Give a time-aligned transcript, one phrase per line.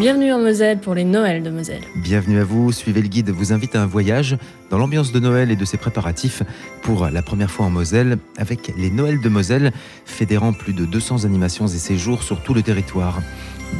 [0.00, 1.82] Bienvenue en Moselle pour les Noëls de Moselle.
[1.96, 4.36] Bienvenue à vous, suivez le guide vous invite à un voyage
[4.70, 6.42] dans l'ambiance de Noël et de ses préparatifs
[6.82, 9.72] pour la première fois en Moselle avec les Noëls de Moselle,
[10.04, 13.20] fédérant plus de 200 animations et séjours sur tout le territoire.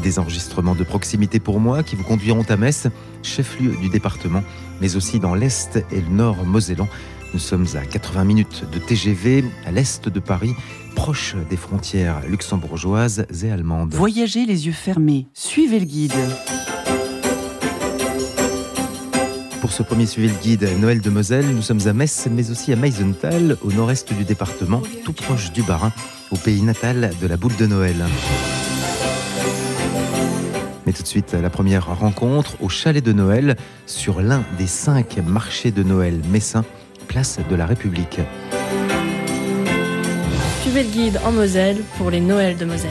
[0.02, 2.86] Des enregistrements de proximité pour moi qui vous conduiront à Metz,
[3.22, 4.44] chef-lieu du département,
[4.80, 6.86] mais aussi dans l'Est et le Nord mosellan.
[7.32, 10.54] Nous sommes à 80 minutes de TGV à l'Est de Paris
[11.00, 13.94] proche des frontières luxembourgeoises et allemandes.
[13.94, 16.12] Voyagez les yeux fermés, suivez le guide.
[19.62, 22.70] Pour ce premier suivi le guide Noël de Moselle, nous sommes à Metz, mais aussi
[22.74, 25.90] à Meisenthal, au nord-est du département, tout proche du Bas-Rhin,
[26.32, 27.96] au pays natal de la boule de Noël.
[30.84, 35.16] Mais tout de suite, la première rencontre au chalet de Noël, sur l'un des cinq
[35.26, 36.66] marchés de Noël messins,
[37.08, 38.20] place de la République.
[40.70, 42.90] Suivez le guide en Moselle pour les Noëls de Moselle.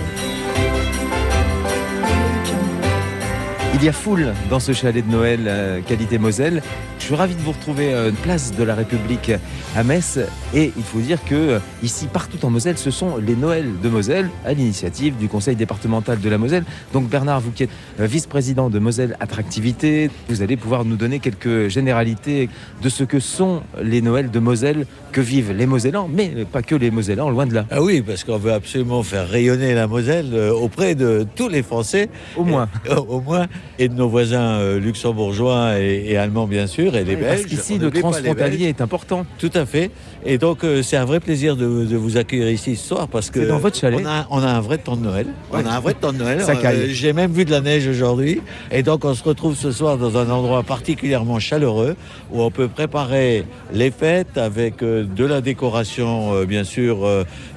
[3.73, 6.61] Il y a foule dans ce chalet de Noël euh, qualité Moselle.
[7.09, 9.31] Je suis ravi de vous retrouver euh, une place de la République
[9.75, 10.19] à Metz.
[10.53, 13.89] Et il faut dire que euh, ici, partout en Moselle, ce sont les Noëls de
[13.89, 16.65] Moselle à l'initiative du Conseil départemental de la Moselle.
[16.93, 21.69] Donc Bernard, vous qui êtes vice-président de Moselle Attractivité, vous allez pouvoir nous donner quelques
[21.69, 22.47] généralités
[22.83, 26.75] de ce que sont les Noëls de Moselle que vivent les Mosellans, mais pas que
[26.75, 27.65] les Mosellans, loin de là.
[27.71, 32.07] Ah oui, parce qu'on veut absolument faire rayonner la Moselle auprès de tous les Français.
[32.37, 32.69] Au moins.
[33.07, 33.47] au moins
[33.79, 38.81] et de nos voisins euh, luxembourgeois et, allemands, bien sûr, Parce qu'ici, le transfrontalier est
[38.81, 39.25] important.
[39.37, 39.91] Tout à fait.
[40.25, 43.39] Et donc, euh, c'est un vrai plaisir de, vous accueillir ici ce soir parce que.
[43.39, 44.01] dans votre chalet.
[44.29, 45.27] On a, un vrai temps de Noël.
[45.51, 46.39] On a un vrai temps de Noël.
[46.69, 48.41] Euh, j'ai même vu de la neige aujourd'hui.
[48.71, 51.95] Et donc, on se retrouve ce soir dans un endroit particulièrement chaleureux
[52.31, 57.07] où on peut préparer les fêtes avec de la décoration, bien sûr,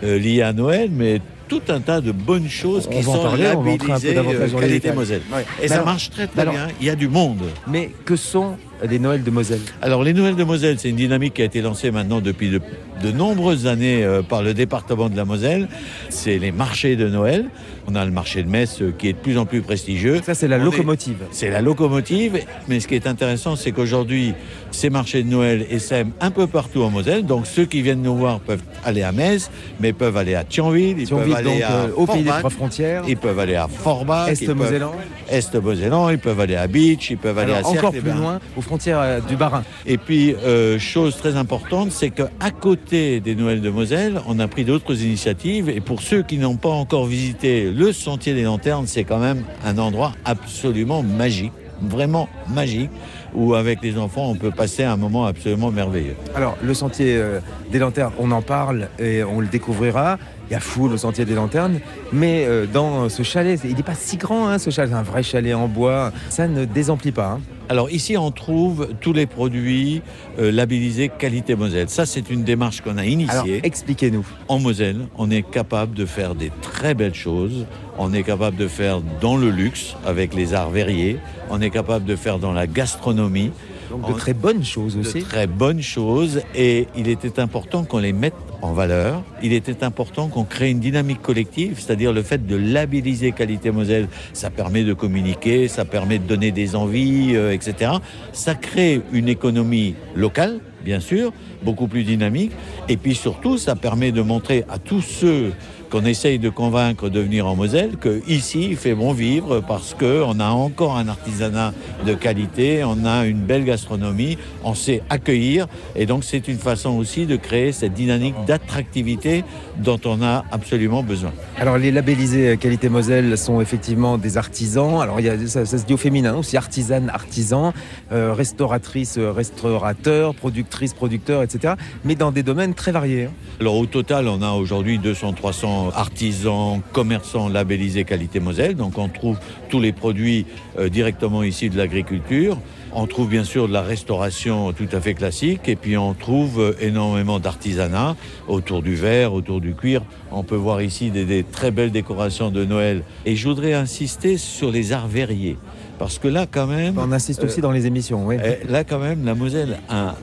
[0.02, 1.20] liée à Noël, mais
[1.52, 5.22] tout un tas de bonnes choses qui sont parler, labellisées euh, qualité Moselle.
[5.62, 6.68] Et ça marche très très bien.
[6.80, 7.42] Il y a du monde.
[7.66, 8.56] Mais que sont
[8.88, 9.60] les Noëls de Moselle?
[9.82, 13.10] Alors les Noëls de Moselle, c'est une dynamique qui a été lancée maintenant depuis de,
[13.12, 15.68] nombreuses années euh, par le département de la Moselle.
[16.08, 17.46] C'est les marchés de Noël.
[17.86, 20.20] On a le marché de Metz euh, qui est de plus en plus prestigieux.
[20.24, 21.18] Ça c'est la locomotive.
[21.32, 22.40] C'est la locomotive.
[22.68, 24.34] Mais ce qui est intéressant, c'est qu'aujourd'hui,
[24.74, 27.24] ces marchés de Noël essaiment un peu partout en Moselle.
[27.24, 29.50] Donc ceux qui viennent nous voir peuvent aller à Metz,
[29.80, 33.04] mais peuvent aller à Thionville, ils peuvent aller à euh, au pays des trois frontières.
[33.06, 34.92] Ils peuvent aller à Forbach, Est Mosellan,
[35.30, 39.00] Est Mosellan, ils peuvent aller à Beach, ils peuvent aller à encore plus loin, frontières
[39.00, 39.64] euh, du Bas-Rhin.
[39.86, 44.48] Et puis, euh, chose très importante, c'est qu'à côté des Noëls de Moselle, on a
[44.48, 45.68] pris d'autres initiatives.
[45.68, 49.44] Et pour ceux qui n'ont pas encore visité le Sentier des Lanternes, c'est quand même
[49.64, 51.52] un endroit absolument magique,
[51.82, 52.90] vraiment magique
[53.34, 56.16] où avec les enfants on peut passer un moment absolument merveilleux.
[56.34, 60.18] Alors le sentier euh, des lanternes, on en parle et on le découvrira
[60.52, 61.80] il y a foule au sentier des lanternes,
[62.12, 65.02] mais euh, dans ce chalet, il n'est pas si grand, hein, ce chalet, c'est un
[65.02, 67.38] vrai chalet en bois, ça ne désemplit pas.
[67.38, 67.40] Hein.
[67.70, 70.02] Alors ici, on trouve tous les produits
[70.38, 71.88] euh, labellisés qualité Moselle.
[71.88, 73.60] Ça, c'est une démarche qu'on a initiée.
[73.62, 74.26] expliquez-nous.
[74.48, 77.66] En Moselle, on est capable de faire des très belles choses.
[77.98, 81.18] On est capable de faire dans le luxe avec les arts verriers.
[81.50, 83.52] On est capable de faire dans la gastronomie.
[83.90, 85.18] Donc de très bonnes choses aussi.
[85.18, 86.40] De très bonnes choses.
[86.54, 89.22] Et il était important qu'on les mette en valeur.
[89.42, 94.08] Il était important qu'on crée une dynamique collective, c'est-à-dire le fait de labelliser Qualité Moselle,
[94.32, 97.92] ça permet de communiquer, ça permet de donner des envies, euh, etc.
[98.32, 101.32] Ça crée une économie locale, bien sûr,
[101.62, 102.52] beaucoup plus dynamique.
[102.88, 105.52] Et puis surtout, ça permet de montrer à tous ceux
[105.92, 110.40] qu'on essaye de convaincre de venir en Moselle, qu'ici, il fait bon vivre parce qu'on
[110.40, 111.74] a encore un artisanat
[112.06, 115.66] de qualité, on a une belle gastronomie, on sait accueillir.
[115.94, 119.44] Et donc, c'est une façon aussi de créer cette dynamique d'attractivité
[119.76, 121.30] dont on a absolument besoin.
[121.58, 124.98] Alors, les labellisés qualité Moselle sont effectivement des artisans.
[124.98, 127.74] Alors, ça, se dit au féminin aussi, artisane, artisan,
[128.12, 130.34] euh, restauratrice, restaurateur,
[130.72, 131.74] productrice, producteur, etc.
[132.04, 133.24] Mais dans des domaines très variés.
[133.24, 133.32] Hein.
[133.60, 138.74] Alors, au total, on a aujourd'hui 200-300 artisans, commerçants labellisés qualité Moselle.
[138.74, 139.38] Donc on trouve
[139.68, 140.46] tous les produits
[140.78, 142.56] euh, directement ici de l'agriculture.
[142.94, 146.60] On trouve bien sûr de la restauration tout à fait classique et puis on trouve
[146.60, 148.16] euh, énormément d'artisanat
[148.48, 150.02] autour du verre, autour du cuir.
[150.30, 153.02] On peut voir ici des, très belles décorations de Noël.
[153.24, 155.56] Et je voudrais insister sur les arts verriers.
[155.98, 156.98] Parce que là, quand même.
[156.98, 158.36] On insiste aussi dans les émissions, oui.
[158.40, 160.16] Euh, là, quand même, la Moselle a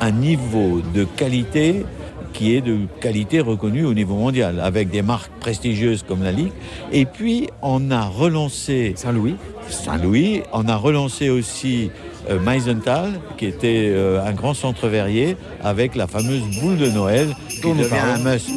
[0.00, 1.84] un niveau de qualité
[2.32, 6.52] qui est de qualité reconnue au niveau mondial, avec des marques prestigieuses comme la Ligue.
[6.92, 8.92] Et puis, on a relancé...
[8.96, 9.36] Saint-Louis
[9.68, 10.42] Saint-Louis.
[10.52, 11.90] On a relancé aussi
[12.30, 17.34] euh, Meisenthal, qui était euh, un grand centre verrier, avec la fameuse boule de Noël,
[17.48, 18.50] qui devient un must.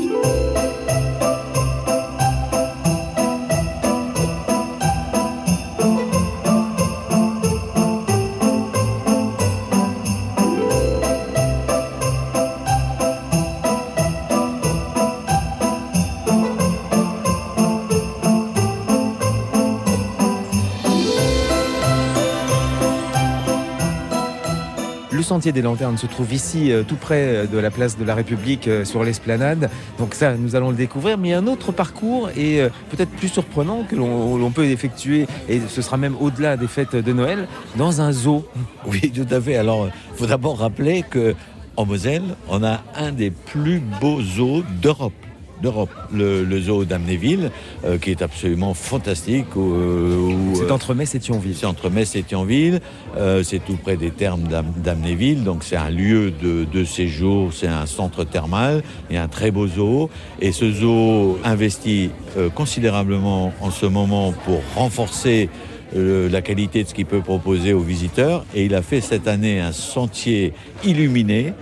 [25.32, 28.16] Sentier des lanternes se trouve ici, euh, tout près euh, de la place de la
[28.16, 29.70] République, euh, sur l'esplanade.
[29.98, 31.18] Donc ça, nous allons le découvrir.
[31.18, 35.82] Mais un autre parcours euh, peut-être plus surprenant que l'on l'on peut effectuer, et ce
[35.82, 37.48] sera même au-delà des fêtes de Noël,
[37.78, 38.46] dans un zoo.
[38.86, 39.56] Oui, tout à fait.
[39.56, 41.34] Alors, il faut d'abord rappeler que
[41.78, 45.14] en Moselle, on a un des plus beaux zoos d'Europe.
[45.62, 47.52] D'Europe, le, le zoo d'Amnéville,
[47.86, 49.56] euh, qui est absolument fantastique.
[49.56, 51.56] où, euh, où, C'est euh, entre Metz et Thionville.
[51.56, 52.80] c'est entre Metz et Thionville,
[53.18, 57.54] euh, c'est tout près des thermes d'Am- d'Amnéville, donc c'est un lieu de, de séjour,
[57.54, 60.10] c'est un centre thermal, il y a un très beau zoo,
[60.40, 65.50] et ce zoo investit euh, considérablement en ce moment pour renforcer
[65.96, 69.28] euh, la qualité de ce qu'il peut proposer aux visiteurs, et il a fait cette
[69.28, 70.54] année un sentier
[70.84, 71.54] illuminé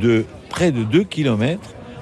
[0.00, 1.58] de près de 2 km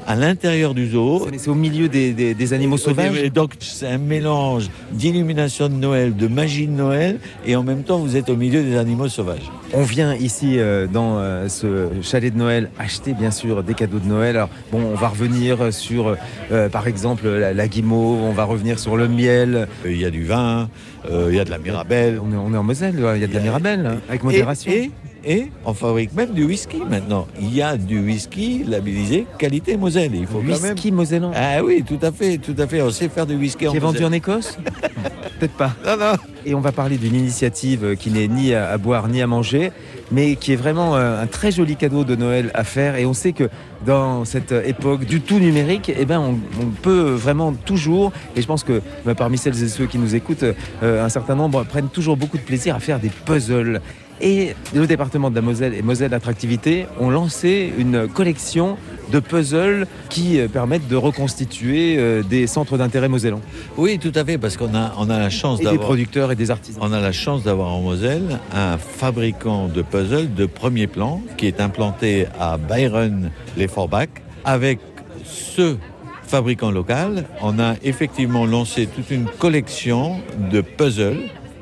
[0.07, 3.17] à l'intérieur du zoo, c'est au milieu des, des- des animaux sauvages.
[3.23, 7.83] et donc c'est un mélange d'illumination de Noël, de magie de Noël, et en même
[7.83, 9.51] temps vous êtes au milieu des animaux sauvages.
[9.75, 13.99] On vient ici euh, dans euh, ce chalet de Noël acheter bien sûr des cadeaux
[13.99, 14.37] de Noël.
[14.37, 16.17] Alors, bon, on va revenir sur
[16.53, 19.67] euh, par exemple la, la guimauve, on va revenir sur le miel.
[19.85, 20.69] Il y a du vin,
[21.11, 22.21] il y a de la mirabelle.
[22.25, 24.71] On est, on est en Moselle, il y a de la mirabelle, hein, avec modération.
[24.73, 24.91] Et, et,
[25.25, 27.27] et on fabrique même du whisky maintenant.
[27.41, 30.15] Il y a du whisky labellisé qualité Moselle.
[30.15, 30.73] Il faut quand même.
[30.75, 31.33] whisky mosellan.
[31.35, 32.83] Ah oui, tout à fait, tout à fait.
[32.83, 34.09] On sait faire du whisky en Qui est vendu Moselle.
[34.09, 34.59] en Écosse
[35.39, 35.75] Peut-être pas.
[35.85, 36.13] Non, non.
[36.47, 39.71] Et on va parler d'une initiative qui n'est ni à, boire ni à manger,
[40.11, 42.97] mais qui est vraiment euh, un très joli cadeau de Noël à faire.
[42.97, 43.51] Et on sait que
[43.85, 48.47] dans cette époque du tout numérique, eh ben, on, on peut vraiment toujours, et je
[48.47, 50.45] pense que bah, parmi celles et ceux qui nous écoutent,
[50.83, 53.83] euh, un certain nombre prennent toujours beaucoup de plaisir à faire des puzzles.
[54.21, 58.79] Et le département de la Moselle et Moselle Attractivité ont lancé une collection
[59.13, 63.41] de puzzles qui euh, permettent de reconstituer euh, des centres d'intérêt mosellans.
[63.77, 65.87] Oui, tout à fait, parce qu'on a, on a la chance Et des d'avoir.
[65.87, 66.83] producteurs et des artisans.
[66.85, 71.47] On a la chance d'avoir en Moselle un fabricant de puzzles de premier plan qui
[71.47, 74.09] est implanté à Byron, les Forbach.
[74.45, 74.81] Avec
[75.25, 75.77] ce
[76.25, 80.17] fabricant local, on a effectivement lancé toute une collection
[80.51, 81.21] de puzzles,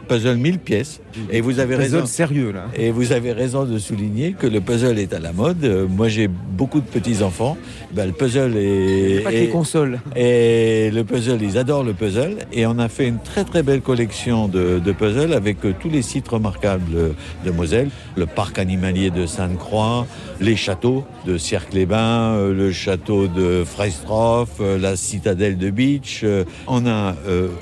[0.09, 1.01] puzzles 1000 pièces.
[1.31, 2.07] Et vous avez Puzzle raison.
[2.07, 2.67] sérieux là.
[2.75, 5.65] Et vous avez raison de souligner que le puzzle est à la mode.
[5.65, 7.57] Euh, Moi, j'ai beaucoup de petits-enfants.
[7.93, 9.23] Ben, le puzzle est...
[9.23, 10.01] Pas que les consoles.
[10.17, 12.37] et le puzzle, ils adorent le puzzle.
[12.53, 15.89] Et on a fait une très très belle collection de, de puzzles avec euh, tous
[15.89, 17.15] les sites remarquables
[17.45, 17.89] de Moselle.
[18.17, 20.07] Le parc animalier de Sainte-Croix,
[20.41, 26.25] les châteaux de Cirque-les-Bains, euh, le château de Freistroff, la citadelle de Beach.
[26.67, 27.15] On a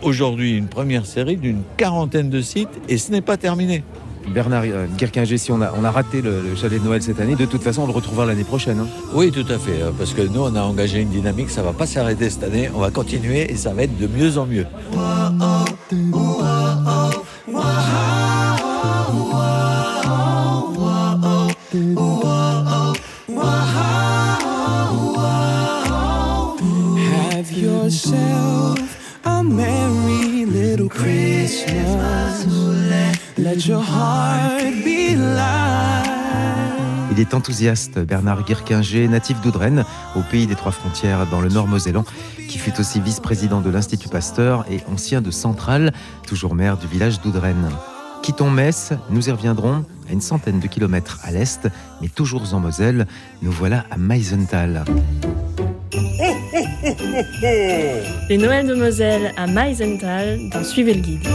[0.03, 3.83] aujourd'hui une première série d'une quarantaine de sites et ce n'est pas terminé.
[4.29, 7.19] Bernard euh, Guerquinger, si on a, on a raté le, le chalet de Noël cette
[7.21, 8.79] année, de toute façon on le retrouvera l'année prochaine.
[8.79, 8.87] hein.
[9.15, 9.83] Oui, tout à fait.
[9.83, 12.71] euh, Parce que nous, on a engagé une dynamique, ça va pas s'arrêter cette année.
[12.73, 14.67] On va continuer et ça va être de mieux en mieux.
[37.11, 39.85] Il est enthousiaste, Bernard Guerquinger, natif d'Oudren,
[40.17, 42.05] au pays des Trois Frontières, dans le nord mosellan,
[42.49, 45.93] qui fut aussi vice-président de l'Institut Pasteur et ancien de Centrale,
[46.27, 47.69] toujours maire du village d'Oudren.
[48.23, 51.69] Quittons Metz, nous y reviendrons à une centaine de kilomètres à l'est,
[52.01, 53.07] mais toujours en Moselle.
[53.43, 54.85] Nous voilà à Meisenthal.
[58.31, 61.29] Les Noëls de Moselle à Meisenthal dans Suivez le guide.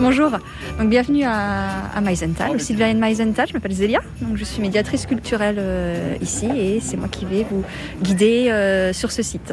[0.00, 0.30] Bonjour,
[0.78, 3.46] donc bienvenue à, à Meisenthal, au citoyenne Meisenthal.
[3.46, 4.00] Je m'appelle Zélia,
[4.34, 7.62] je suis médiatrice culturelle euh, ici et c'est moi qui vais vous
[8.00, 9.52] guider euh, sur ce site.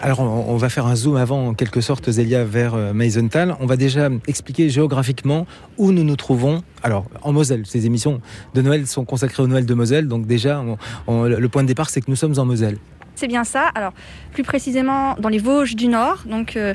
[0.00, 3.54] Alors, on, va faire un zoom avant, en quelque sorte, Zélia, vers euh, Meisenthal.
[3.60, 5.46] On va déjà expliquer géographiquement
[5.76, 6.62] où nous nous trouvons.
[6.82, 8.22] Alors, en Moselle, ces émissions
[8.54, 10.08] de Noël sont consacrées au Noël de Moselle.
[10.08, 10.64] Donc, déjà,
[11.06, 12.78] le point de départ, c'est que nous sommes en Moselle.
[13.22, 13.70] C'est bien ça.
[13.76, 13.92] Alors,
[14.32, 16.74] plus précisément dans les Vosges du Nord, donc euh,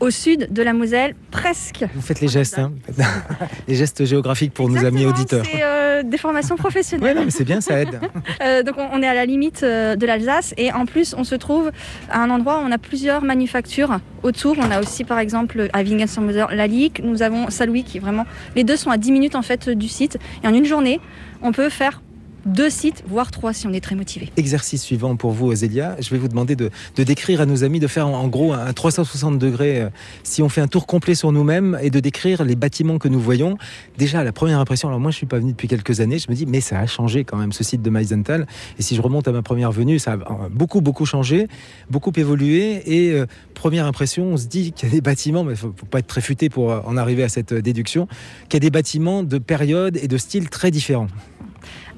[0.00, 1.84] au sud de la Moselle, presque.
[1.94, 2.72] Vous faites les gestes, hein
[3.68, 5.44] les gestes géographiques pour nos amis auditeurs.
[5.44, 7.18] C'est euh, des formations professionnelles.
[7.18, 8.00] Oui, mais c'est bien, ça aide.
[8.42, 11.70] Euh, donc on, est à la limite de l'Alsace et en plus on se trouve
[12.10, 14.56] à un endroit où on a plusieurs manufactures autour.
[14.58, 18.24] On a aussi par exemple à Wingen-sur-Moser la Ligue, nous avons Saint-Louis qui est vraiment...
[18.56, 21.00] Les deux sont à 10 minutes en fait du site et en une journée
[21.42, 22.00] on peut faire
[22.46, 24.30] deux sites, voire trois si on est très motivé.
[24.36, 25.96] Exercice suivant pour vous, Zélia.
[26.00, 29.38] Je vais vous demander de, décrire à nos amis, de faire en, gros un 360
[29.38, 29.88] degrés, euh,
[30.22, 33.20] si on fait un tour complet sur nous-mêmes, et de décrire les bâtiments que nous
[33.20, 33.58] voyons.
[33.98, 36.34] Déjà, la première impression, alors moi je suis pas venu depuis quelques années, je me
[36.34, 38.46] dis, mais ça a changé quand même ce site de Meisenthal.
[38.78, 41.48] Et si je remonte à ma première venue, ça a euh, beaucoup, beaucoup changé,
[41.90, 42.82] beaucoup évolué.
[42.86, 45.72] Et euh, première impression, on se dit qu'il y a des bâtiments, mais il faut,
[45.76, 48.06] faut pas être très futé pour en arriver à cette déduction,
[48.48, 51.08] qu'il y a des bâtiments de période et de style très différents.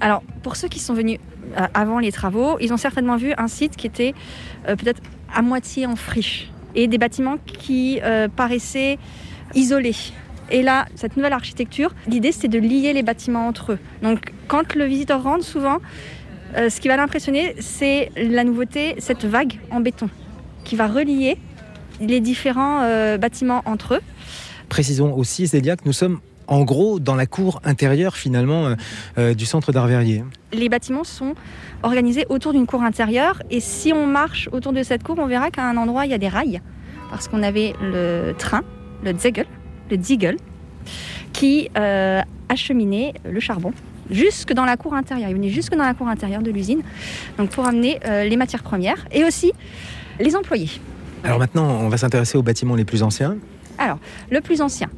[0.04, 1.18] Alors, pour ceux qui sont venus
[1.56, 4.12] euh, avant les travaux, ils ont certainement vu un site qui était
[4.68, 5.00] euh, peut-être
[5.34, 8.98] à moitié en friche et des bâtiments qui euh, paraissaient
[9.54, 9.96] isolés.
[10.50, 13.78] Et là, cette nouvelle architecture, l'idée c'est de lier les bâtiments entre eux.
[14.02, 15.78] Donc, quand le visiteur rentre, souvent,
[16.54, 20.10] ce qui va l'impressionner, c'est la nouveauté, cette vague en béton
[20.64, 21.38] qui va relier
[22.00, 22.80] les différents
[23.16, 24.00] bâtiments entre eux.
[24.68, 28.74] Précisons aussi, Zélia, que nous sommes en gros dans la cour intérieure finalement euh,
[29.18, 30.24] euh, du centre d'art verrier.
[30.52, 31.34] les bâtiments sont
[31.82, 35.50] organisés autour d'une cour intérieure et si on marche autour de cette cour, on verra
[35.50, 36.60] qu'à un endroit il y a des rails
[37.10, 38.62] parce qu'on avait le train,
[39.04, 39.46] le Zegel,
[39.90, 40.36] le
[41.32, 43.72] qui euh, acheminait le charbon
[44.10, 45.30] jusque dans la cour intérieure.
[45.30, 46.82] Il venait jusque dans la cour intérieure de l'usine,
[47.38, 49.52] donc pour amener euh, les matières premières et aussi
[50.20, 50.70] les employés.
[51.22, 53.36] Alors maintenant, on va s'intéresser aux bâtiments les plus anciens.
[53.78, 53.98] Alors,
[54.30, 54.88] le plus ancien,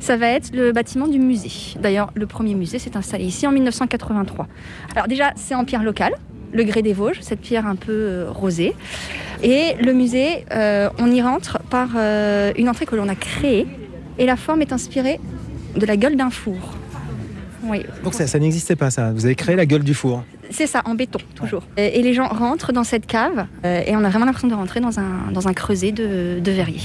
[0.00, 1.78] ça va être le bâtiment du musée.
[1.78, 4.48] D'ailleurs, le premier musée s'est installé ici en 1983.
[4.96, 6.14] Alors déjà, c'est en pierre locale,
[6.52, 8.74] le grès des Vosges, cette pierre un peu euh, rosée.
[9.42, 13.66] Et le musée, euh, on y rentre par euh, une entrée que l'on a créée.
[14.18, 15.20] Et la forme est inspirée
[15.76, 16.74] de la gueule d'un four.
[17.62, 19.12] Oui, Donc ça, ça n'existait pas ça.
[19.12, 20.24] Vous avez créé la gueule du four.
[20.50, 21.62] c'est ça, en béton, toujours.
[21.76, 24.54] Et, et les gens rentrent dans cette cave euh, et on a vraiment l'impression de
[24.54, 26.80] rentrer dans un, dans un creuset de, de verrier.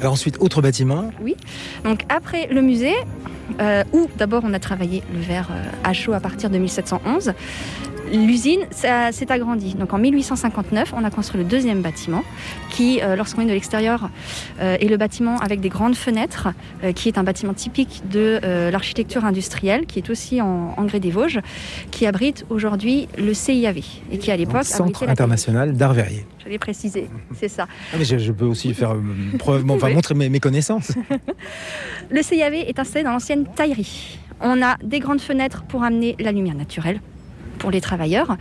[0.00, 1.10] Alors ensuite, autre bâtiment.
[1.84, 2.94] Donc après le musée,
[3.60, 7.32] euh, où d'abord on a travaillé le verre euh, à chaud à partir de 1711,
[8.16, 9.74] l'usine s'est agrandie.
[9.74, 12.22] Donc en 1859, on a construit le deuxième bâtiment,
[12.70, 14.10] qui, euh, lorsqu'on est de l'extérieur,
[14.60, 16.48] euh, est le bâtiment avec des grandes fenêtres,
[16.82, 18.40] euh, qui est un bâtiment typique de
[18.70, 21.40] l'architecture industrielle, qui est aussi en, en grès des Vosges,
[21.90, 23.78] qui abrite aujourd'hui le CIAV
[24.10, 26.26] et qui à l'époque Centre international d'art verrier.
[26.42, 27.66] J'allais préciser, c'est ça.
[27.92, 28.94] Ah, mais je, je peux aussi faire
[29.38, 29.94] preuve, enfin, Oui.
[29.94, 30.92] montrer mes, mes connaissances.
[32.10, 34.18] Le CIAV est installé dans l'ancienne taillerie.
[34.40, 37.00] On a des grandes fenêtres pour amener la lumière naturelle
[37.58, 38.36] pour les travailleurs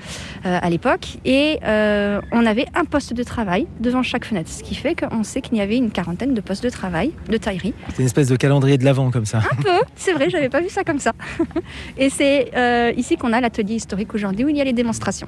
[0.45, 4.63] euh, à l'époque et euh, on avait un poste de travail devant chaque fenêtre, ce
[4.63, 7.73] qui fait qu'on sait qu'il y avait une quarantaine de postes de travail de taillerie.
[7.89, 9.39] C'est une espèce de calendrier de l'avant comme ça.
[9.39, 11.13] Un peu, c'est vrai, j'avais pas vu ça comme ça.
[11.97, 15.27] et c'est euh, ici qu'on a l'atelier historique aujourd'hui où il y a les démonstrations.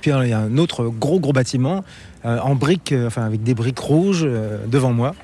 [0.00, 1.82] Puis alors, il y a un autre gros gros bâtiment
[2.24, 4.28] en briques, enfin avec des briques rouges
[4.66, 5.14] devant moi.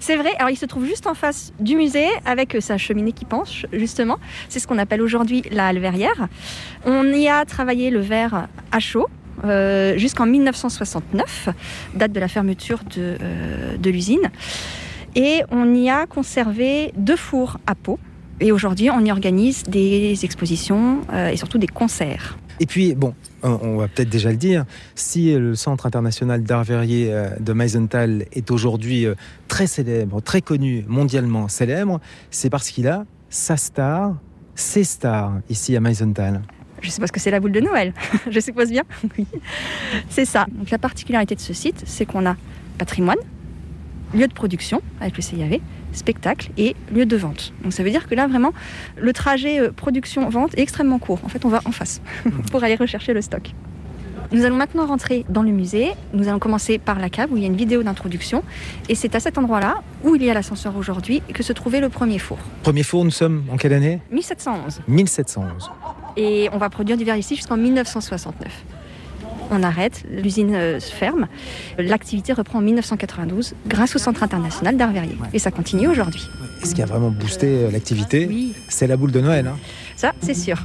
[0.00, 3.12] C'est vrai, alors il se trouve juste en face du musée avec euh, sa cheminée
[3.12, 4.18] qui penche, justement.
[4.48, 6.28] C'est ce qu'on appelle aujourd'hui la halle verrière.
[6.84, 9.08] On y a travaillé le verre à chaud.
[9.44, 11.48] euh, jusqu'en 1969,
[11.94, 14.30] date de la fermeture de, euh, de l'usine.
[15.14, 17.98] Et on y a conservé deux fours à peau.
[18.40, 22.38] Et aujourd'hui, on y organise des expositions euh, et surtout des concerts.
[22.60, 27.08] Et puis, bon, on va peut-être déjà le dire, si le Centre international d'art verrier
[27.10, 29.14] euh, de Meisenthal est aujourd'hui euh,
[29.48, 32.00] très célèbre, très connu, mondialement célèbre,
[32.30, 34.14] c'est parce qu'il a sa star,
[34.54, 36.42] ses stars ici à Meisenthal.
[36.82, 37.94] Je suppose que c'est la boule de Noël.
[38.30, 38.84] Je suppose bien.
[39.18, 39.26] Oui.
[40.10, 40.46] C'est ça.
[40.52, 42.36] Donc la particularité de ce site, c'est qu'on a
[42.76, 43.18] patrimoine,
[44.14, 45.60] lieu de production avec le CIAV,
[45.92, 47.52] spectacle et lieu de vente.
[47.62, 48.52] Donc ça veut dire que là vraiment
[48.96, 51.20] le trajet euh, production-vente est extrêmement court.
[51.24, 52.00] En fait on va en face
[52.50, 53.52] pour aller rechercher le stock.
[54.32, 55.90] Nous allons maintenant rentrer dans le musée.
[56.12, 58.44] Nous allons commencer par la cave où il y a une vidéo d'introduction.
[58.88, 61.88] Et c'est à cet endroit-là, où il y a l'ascenseur aujourd'hui, que se trouvait le
[61.88, 62.38] premier four.
[62.62, 64.00] Premier four, nous sommes en quelle année?
[64.12, 64.82] 1711.
[64.86, 65.70] 1711.
[66.16, 68.64] Et on va produire du verre ici jusqu'en 1969.
[69.50, 71.26] On arrête, l'usine euh, se ferme.
[71.78, 75.16] L'activité reprend en 1992 grâce au Centre international d'art verrier.
[75.32, 76.22] Et ça continue aujourd'hui.
[76.62, 79.46] Et ce qui a vraiment boosté euh, l'activité, Oui, c'est la boule de Noël.
[79.48, 79.56] hein.
[79.96, 80.58] ça c'est sûr.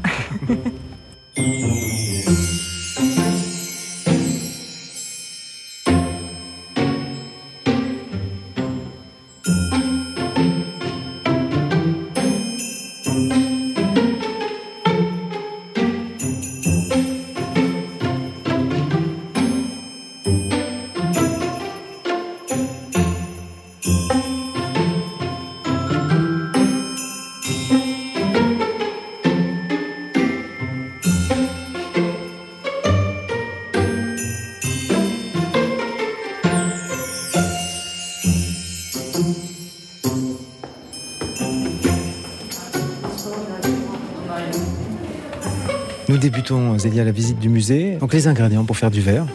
[46.85, 47.97] débutons, Zélia, la visite du musée.
[47.97, 49.25] Donc les ingrédients pour faire du verre,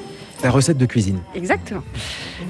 [0.43, 1.21] la recette de cuisine.
[1.35, 1.83] Exactement.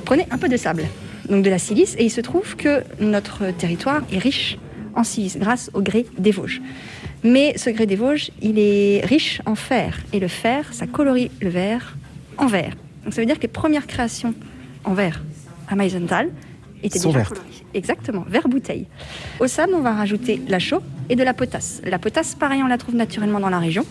[0.04, 0.84] Prenez un peu de sable,
[1.28, 4.58] donc de la silice, et il se trouve que notre territoire est riche
[4.94, 6.60] en silice grâce au grès des Vosges.
[7.22, 11.30] Mais ce grès des Vosges, il est riche en fer, et le fer, ça colorie
[11.40, 11.96] le verre
[12.38, 12.76] en vert.
[13.04, 14.34] Donc ça veut dire que les premières créations
[14.84, 15.22] en verre
[15.68, 16.30] à Meisenthal
[16.82, 17.40] étaient Sont déjà vertes.
[17.72, 18.86] Exactement, verre bouteille.
[19.38, 21.80] Au sable, on va rajouter la chaux et de la potasse.
[21.84, 23.86] La potasse, pareil, on la trouve naturellement dans la région.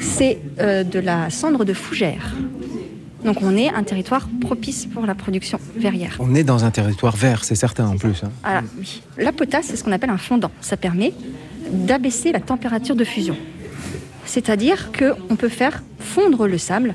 [0.00, 2.34] C'est euh, de la cendre de fougère.
[3.24, 6.16] Donc on est un territoire propice pour la production verrière.
[6.20, 8.22] On est dans un territoire vert, c'est certain en plus.
[8.44, 8.62] hein.
[8.78, 9.02] Oui.
[9.18, 10.50] La potasse, c'est ce qu'on appelle un fondant.
[10.60, 11.12] Ça permet
[11.70, 13.36] d'abaisser la température de fusion.
[14.24, 16.94] C'est-à-dire qu'on peut faire fondre le sable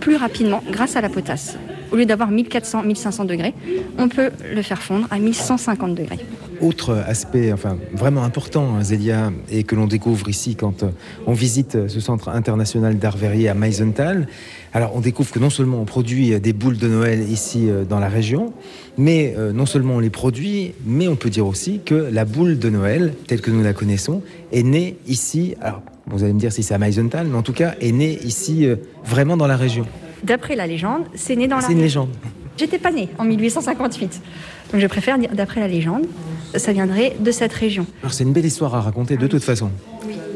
[0.00, 1.56] plus rapidement grâce à la potasse.
[1.92, 3.54] Au lieu d'avoir 1400-1500 degrés,
[3.98, 6.18] on peut le faire fondre à 1150 degrés.
[6.60, 10.90] Autre aspect enfin, vraiment important, hein, Zélia, et que l'on découvre ici quand euh,
[11.26, 14.28] on visite euh, ce centre international d'art verrier à Meisenthal.
[14.72, 17.98] Alors on découvre que non seulement on produit euh, des boules de Noël ici dans
[17.98, 18.52] la région,
[18.98, 22.68] mais non seulement on les produit, mais on peut dire aussi que la boule de
[22.68, 24.22] Noël, telle que nous la connaissons,
[24.52, 25.54] est née ici.
[25.60, 28.18] Alors vous allez me dire si c'est à Meisenthal, mais en tout cas est née
[28.24, 28.66] ici
[29.04, 29.86] vraiment dans la région.
[30.24, 32.10] D'après la légende, c'est né dans la C'est une légende.
[32.56, 34.20] J'étais pas née en 1858.
[34.72, 36.06] Donc je préfère dire d'après la légende,
[36.54, 37.86] ça viendrait de cette région.
[38.02, 39.70] Alors c'est une belle histoire à raconter de toute façon.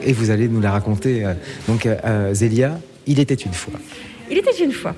[0.02, 1.24] Et vous allez nous la raconter.
[1.24, 1.34] euh,
[1.68, 3.74] donc euh, Zélia, il était une fois.
[4.30, 4.94] Il était une fois,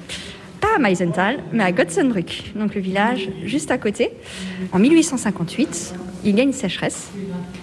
[0.61, 4.11] pas à Meisenthal, mais à Gotzenbrück, donc le village juste à côté.
[4.73, 5.95] En 1858,
[6.27, 7.09] il y a une sécheresse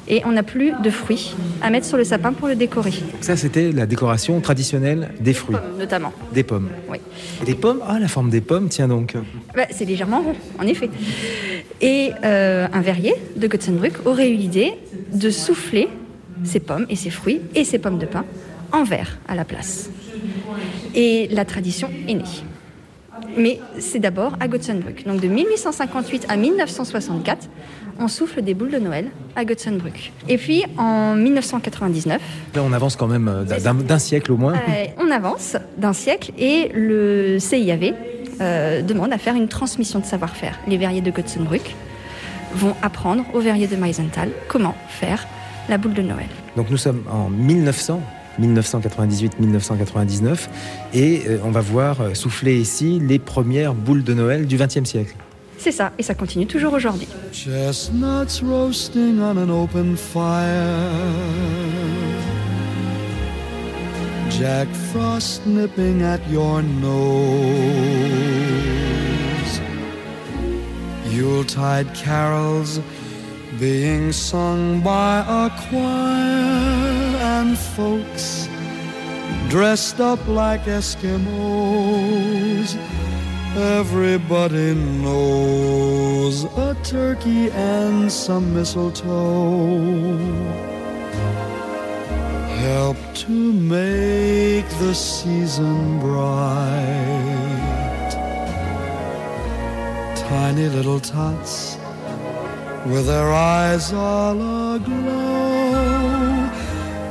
[0.08, 3.36] et on n'a plus de fruits à mettre sur le sapin pour le décorer, Ça
[3.36, 6.12] c'était la décoration traditionnelle des fruits, notamment.
[6.34, 6.70] des pommes.
[6.90, 6.98] Oui.
[7.42, 7.82] Et des pommes?
[7.88, 9.16] Ah la forme des pommes, tiens donc.
[9.56, 10.90] Bah, c'est légèrement rond, en effet.
[11.82, 14.72] Et euh, un verrier de Gotzenbrück aurait eu l'idée
[15.14, 15.90] de souffler
[16.44, 18.26] ces pommes et ces fruits et ces pommes de pin
[18.72, 19.90] en verre à la place.
[20.96, 22.24] Et la tradition est née.
[23.38, 25.06] Mais c'est d'abord à Gotzenbrück.
[25.06, 27.50] Donc de 1858 à 1964,
[28.00, 30.12] on souffle des boules de Noël à Gotzenbrück.
[30.30, 32.22] Et puis en 1999,
[32.56, 34.54] Là on avance quand même euh, d'un siècle au moins.
[34.54, 37.94] euh, on avance d'un siècle et le CIAV
[38.42, 40.60] euh, demande à faire une transmission de savoir-faire.
[40.68, 41.76] Les verriers de Gotzenbrück
[42.56, 45.28] vont apprendre aux verriers de Meisenthal comment faire
[45.70, 46.28] la boule de Noël.
[46.56, 48.02] Donc nous sommes en 1900.
[48.42, 50.48] 1998-1999
[50.94, 55.14] et euh, on va voir souffler ici les premières boules de Noël du XXe siècle.
[55.58, 57.08] C'est ça, et ça continue toujours aujourd'hui.
[57.32, 60.90] Chestnuts roasting on an open fire.
[64.30, 66.94] Jack Frost nipping at your nose.
[71.10, 72.80] Yuletide carols
[73.60, 78.50] being sung by a choir and folks
[79.50, 81.16] dressed up like Eskimos.
[83.56, 90.18] Everybody knows a turkey and some mistletoe
[92.64, 96.90] help to make the season bright.
[100.16, 101.78] Tiny little tots
[102.88, 104.36] with their eyes all
[104.76, 105.94] aglow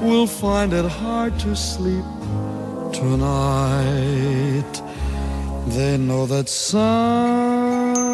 [0.03, 2.05] will find it hard to sleep
[2.93, 4.52] tonight.
[5.99, 6.17] Nous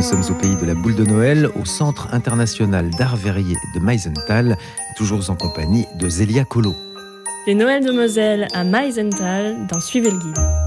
[0.03, 4.57] sommes au pays de la boule de Noël, au Centre international d'art verrier de Meisenthal,
[4.97, 6.75] toujours en compagnie de Zélia Colo.
[7.47, 10.58] Les Noëls de Moselle à Meisenthal dans Suivez le guide.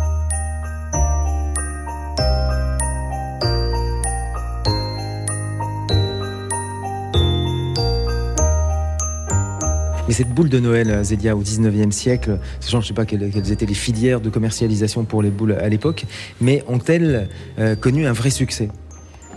[10.11, 13.31] Mais cette boule de Noël, Zélia, au 19e siècle, sachant je ne sais pas quelles,
[13.31, 16.03] quelles, étaient les filières de commercialisation pour les boules à l'époque,
[16.41, 18.67] mais ont-elles euh, connu un vrai succès?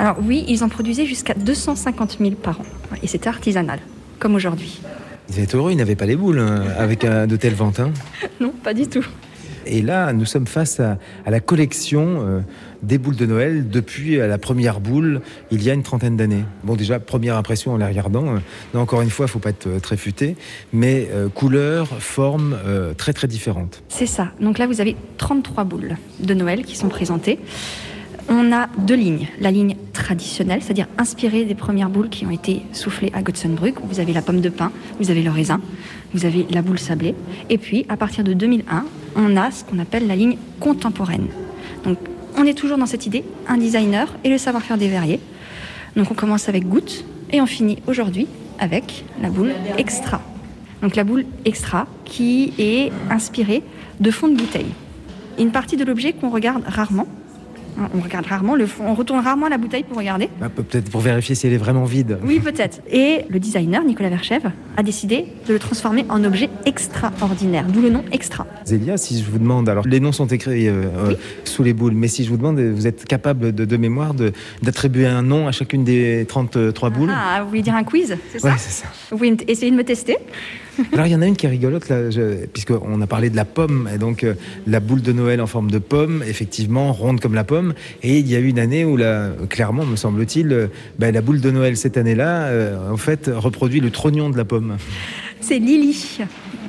[0.00, 2.64] Alors oui, ils en produisaient jusqu'à 250 000 par an.
[3.04, 3.78] Et c'était artisanal,
[4.18, 4.80] comme aujourd'hui.
[5.28, 7.78] Ils étaient heureux, ils n'avaient pas les boules hein, avec euh, de telles ventes.
[7.78, 7.92] Hein?
[8.40, 9.06] Non, pas du tout.
[9.66, 12.40] Et là, nous sommes face à, à la collection euh,
[12.84, 15.20] des boules de Noël depuis la première boule,
[15.50, 16.44] il y a une trentaine d'années.
[16.62, 18.38] Bon, déjà, première impression en les regardant, euh,
[18.74, 20.36] non, encore une fois, il ne faut pas être très futé,
[20.72, 23.82] mais euh, couleurs, formes euh, très très différentes.
[23.88, 24.28] C'est ça.
[24.40, 27.38] Donc là, vous avez 33 boules de Noël qui sont présentées.
[28.28, 29.28] On a deux lignes.
[29.38, 33.74] La ligne traditionnelle, c'est-à-dire inspirée des premières boules qui ont été soufflées à Gotzenbrück.
[33.84, 35.60] Vous avez la pomme de pin, vous avez le raisin,
[36.14, 37.14] vous avez la boule sablée.
[37.50, 38.84] Et puis, à partir de 2001,
[39.16, 41.26] on a ce qu'on appelle la ligne contemporaine.
[41.84, 41.98] Donc,
[42.36, 45.20] on est toujours dans cette idée, un designer et le savoir-faire des verriers.
[45.96, 48.26] Donc, on commence avec goutte et on finit aujourd'hui
[48.58, 50.20] avec la boule extra.
[50.82, 53.62] Donc, la boule extra qui est inspirée
[54.00, 54.72] de fond de bouteille.
[55.38, 57.06] Une partie de l'objet qu'on regarde rarement,
[57.94, 60.28] on regarde rarement le fond, on retourne rarement la bouteille pour regarder.
[60.40, 62.18] Bah, peut-être pour vérifier si elle est vraiment vide.
[62.24, 62.80] Oui, peut-être.
[62.90, 67.90] Et le designer, Nicolas Verchève, a décidé de le transformer en objet extraordinaire, d'où le
[67.90, 68.46] nom extra.
[68.64, 71.16] Zélia, si je vous demande, alors les noms sont écrits euh, oui.
[71.44, 74.14] sous les boules, mais si je vous demande, vous êtes capable de, de mémoire
[74.62, 77.12] d'attribuer un nom à chacune des 33 boules?
[77.12, 78.48] Ah, vous voulez dire un quiz C'est ça?
[78.48, 78.86] Oui, c'est ça.
[79.10, 80.16] Vous pouvez essayer de me tester
[80.92, 81.98] alors il y en a une qui est rigolote là,
[82.52, 84.34] puisqu'on a parlé de la pomme et donc euh,
[84.66, 87.63] la boule de Noël en forme de pomme, effectivement ronde comme la pomme.
[88.02, 90.66] Et il y a eu une année où là, clairement, me semble-t-il, euh,
[90.98, 94.44] ben, la boule de Noël cette année-là, euh, en fait, reproduit le trognon de la
[94.44, 94.76] pomme.
[95.40, 96.18] C'est Lily.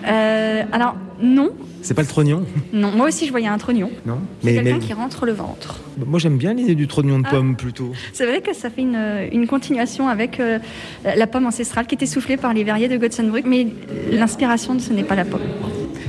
[0.07, 1.51] Euh, alors non.
[1.81, 3.89] C'est pas le trognon Non, moi aussi je voyais un trognon.
[4.05, 4.19] Non.
[4.43, 4.79] Mais quelqu'un mais...
[4.79, 5.79] qui rentre le ventre.
[6.05, 7.61] Moi j'aime bien l'idée du trognon de pomme ah.
[7.61, 7.91] plutôt.
[8.13, 10.59] C'est vrai que ça fait une, une continuation avec euh,
[11.03, 13.67] la pomme ancestrale qui était soufflée par les verriers de Gotzenbrück, mais
[14.11, 15.41] l'inspiration ce n'est pas la pomme.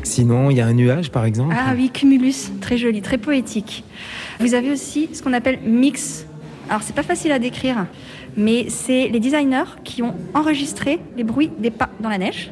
[0.03, 1.55] Sinon, il y a un nuage par exemple.
[1.57, 3.85] Ah oui, cumulus, très joli, très poétique.
[4.41, 6.27] Vous avez aussi ce qu'on appelle mix.
[6.69, 7.87] Alors c'est pas facile à décrire,
[8.37, 12.51] mais c'est les designers qui ont enregistré les bruits des pas dans la neige.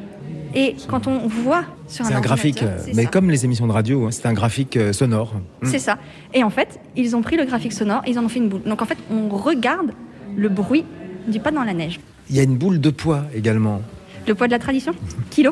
[0.55, 3.09] Et quand on voit sur un, c'est un graphique, mais ça.
[3.09, 5.33] comme les émissions de radio, hein, c'est un graphique euh, sonore.
[5.63, 5.79] C'est mmh.
[5.79, 5.97] ça.
[6.33, 8.63] Et en fait, ils ont pris le graphique sonore, ils en ont fait une boule.
[8.63, 9.91] Donc en fait, on regarde
[10.37, 10.85] le bruit
[11.27, 11.99] du pas dans la neige.
[12.29, 13.81] Il y a une boule de poids également.
[14.27, 14.93] Le poids de la tradition?
[15.29, 15.51] Kilo?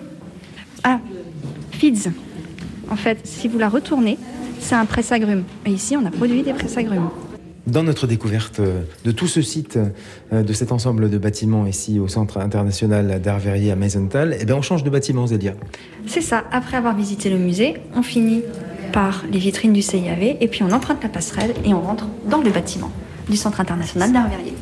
[0.83, 0.99] Ah,
[1.71, 2.11] Fids.
[2.89, 4.17] En fait, si vous la retournez,
[4.63, 5.43] c'est un presse-agrumes.
[5.65, 7.09] Et ici, on a produit des presse-agrumes.
[7.67, 8.59] Dans notre découverte
[9.05, 9.79] de tout ce site,
[10.31, 14.57] de cet ensemble de bâtiments ici au Centre international d'art verrier à Meisenthal, eh bien
[14.57, 15.53] on change de bâtiment, Zélia.
[16.05, 16.43] C'est ça.
[16.51, 18.41] Après avoir visité le musée, on finit
[18.91, 22.41] par les vitrines du CIAV et puis on emprunte la passerelle et on rentre dans
[22.41, 22.91] le bâtiment
[23.29, 24.53] du Centre international d'art verrier.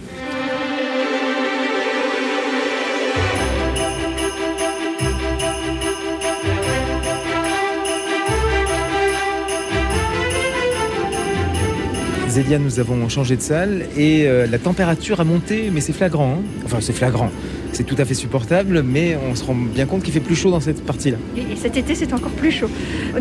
[12.31, 16.37] Zélia, nous avons changé de salle et euh, la température a monté, mais c'est flagrant.
[16.39, 17.29] Hein enfin, c'est flagrant.
[17.73, 20.49] C'est tout à fait supportable, mais on se rend bien compte qu'il fait plus chaud
[20.49, 21.17] dans cette partie-là.
[21.35, 22.69] Et cet été, c'est encore plus chaud.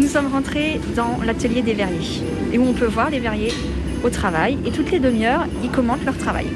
[0.01, 3.53] Nous sommes rentrés dans l'atelier des verriers, et où on peut voir les verriers
[4.05, 6.47] au travail, et toutes les demi-heures, ils commentent leur travail.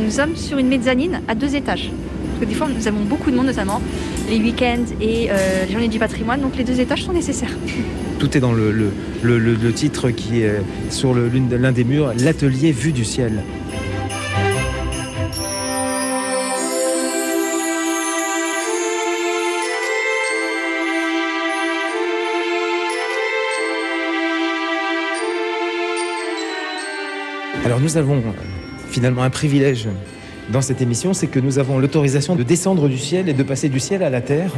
[0.00, 1.90] Nous sommes sur une mezzanine à deux étages.
[1.90, 3.82] Parce que des fois, nous avons beaucoup de monde, notamment
[4.30, 7.56] les week-ends et euh, les journées du patrimoine, donc les deux étages sont nécessaires.
[8.24, 13.42] Tout est dans le, titre qui est sur l'un des murs, l'atelier vue du ciel.
[27.66, 28.22] Alors nous avons
[28.88, 29.86] finalement un privilège
[30.50, 33.68] dans cette émission, c'est que nous avons l'autorisation de descendre du ciel et de passer
[33.68, 34.52] du ciel à la terre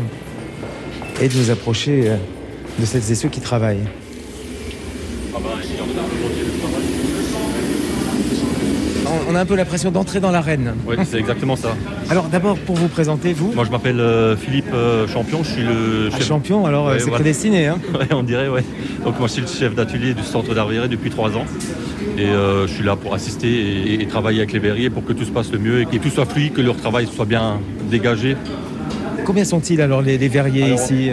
[1.20, 2.12] et de nous approcher
[2.78, 3.86] de celles et ceux qui travaillent.
[9.28, 10.74] On a un peu l'impression d'entrer dans l'arène.
[10.86, 11.76] Oui, c'est exactement ça.
[12.10, 15.62] Alors d'abord, pour vous présenter, vous Moi, je m'appelle euh, Philippe euh, Champion, je suis
[15.62, 16.20] le chef...
[16.20, 17.16] Ah, champion, alors ouais, c'est voilà.
[17.16, 18.64] prédestiné, hein ouais, on dirait, ouais.
[19.04, 21.44] Donc moi, je suis le chef d'atelier du centre verrier depuis trois ans.
[22.16, 25.12] Et euh, je suis là pour assister et, et, travailler avec les verriers pour que
[25.12, 27.60] tout se passe le mieux et que tout soit fluide, que leur travail soit bien
[27.90, 28.36] dégagé.
[29.24, 31.10] Combien sont-ils alors les, les verriers alors, ici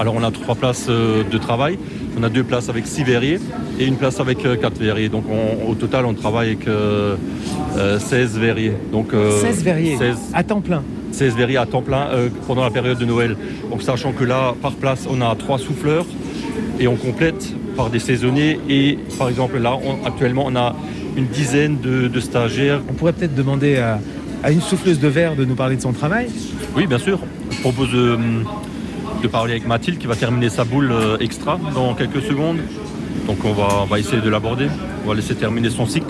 [0.00, 1.78] alors on a trois places de travail.
[2.18, 3.38] On a deux places avec six verriers
[3.78, 5.08] et une place avec euh, quatre verriers.
[5.08, 7.14] Donc on- au total, on travaille avec euh,
[7.76, 8.72] euh, 16 verriers.
[8.92, 10.82] Donc, euh, 16 verriers 16, à temps plein.
[11.12, 13.36] 16 verriers à temps plein euh, pendant la période de Noël.
[13.70, 16.06] Donc sachant que là, par place, on a trois souffleurs
[16.80, 18.58] et on complète par des saisonniers.
[18.68, 20.74] Et par exemple, là, on- actuellement, on a
[21.16, 22.80] une dizaine de, de stagiaires.
[22.90, 24.00] On pourrait peut-être demander à,
[24.42, 26.28] à une souffleuse de verre de nous parler de son travail.
[26.76, 27.18] Oui, bien sûr.
[27.50, 27.90] Je propose
[29.22, 32.58] de parler avec Mathilde qui va terminer sa boule euh, extra dans quelques secondes.
[33.26, 34.68] Donc on va, on va essayer de l'aborder.
[35.04, 36.06] On va laisser terminer son cycle.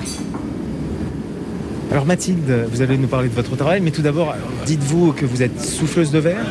[1.91, 4.35] Alors Mathilde, vous allez nous parler de votre travail, mais tout d'abord,
[4.67, 6.45] dites-vous que vous êtes souffleuse de verre?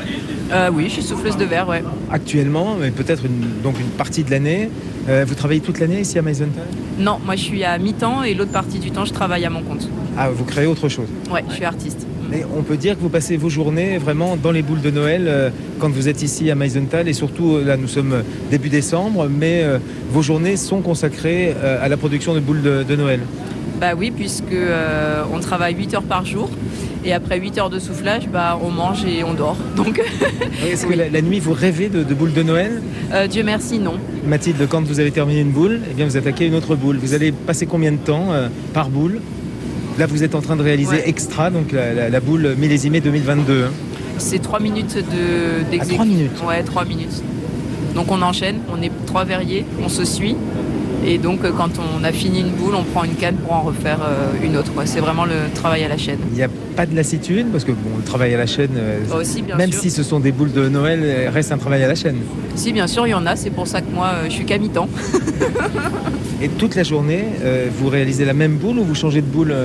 [0.51, 1.83] Euh, oui, je suis souffleuse de verre, ouais.
[2.11, 4.69] actuellement, mais peut-être une, donc une partie de l'année.
[5.09, 6.65] Euh, vous travaillez toute l'année ici à Meisenthal
[6.97, 9.61] Non, moi je suis à mi-temps et l'autre partie du temps je travaille à mon
[9.61, 9.87] compte.
[10.17, 11.07] Ah, vous créez autre chose?
[11.31, 12.07] Ouais, je suis artiste.
[12.55, 15.49] On peut dire que vous passez vos journées vraiment dans les boules de Noël euh,
[15.79, 19.27] quand vous êtes ici à Meisenthal et surtout euh, là nous sommes euh, début décembre,
[19.29, 19.77] mais euh,
[20.11, 23.21] vos journées sont consacrées euh, à la production de boules de, de Noël.
[23.79, 24.55] Bah oui, puisque
[25.31, 26.49] on travaille 8 heures par jour
[27.05, 29.57] et après 8 heures de soufflage, bah on mange et on dort.
[29.75, 30.01] Donc
[30.67, 32.81] Est-ce que la, la nuit vous rêvez de, de boules de Noël?
[33.13, 33.93] Euh, Dieu merci, non.
[34.25, 36.97] Mathilde, quand vous avez terminé une boule, eh bien vous attaquez une autre boule.
[36.97, 39.19] Vous allez passer combien de temps euh, par boule?
[39.97, 41.09] Là vous êtes en train de réaliser Ouais.
[41.09, 43.65] extra, donc la, la- la boule millésimée 2022.
[43.65, 43.71] hein.
[44.19, 45.95] C'est 3 minutes de À d'exécution.
[45.95, 47.23] 3 minutes Ouais, 3 minutes.
[47.95, 50.35] Donc on enchaîne, on est trois verriers, on se suit.
[51.05, 53.61] Et donc euh, quand on a fini une boule, on prend une canne pour en
[53.61, 54.71] refaire euh, une autre.
[54.85, 56.19] C'est vraiment le travail à la chaîne.
[56.31, 58.99] Il n'y a pas de lassitude parce que bon, le travail à la chaîne, euh,
[59.09, 59.81] Bah aussi, bien même sûr.
[59.81, 62.17] si ce sont des boules de Noël, reste un travail à la chaîne.
[62.55, 63.35] Si, bien sûr, il y en a.
[63.35, 64.89] C'est pour ça que moi, je suis qu'à mi-temps.
[66.41, 67.25] Et toute la journée,
[67.79, 69.55] vous réalisez la même boule ou vous changez de boule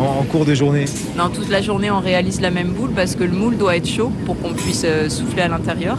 [0.00, 0.86] en, cours de journée?
[1.16, 3.86] Non, toute la journée, on réalise la même boule parce que le moule doit être
[3.86, 5.98] chaud pour qu'on puisse souffler à l'intérieur.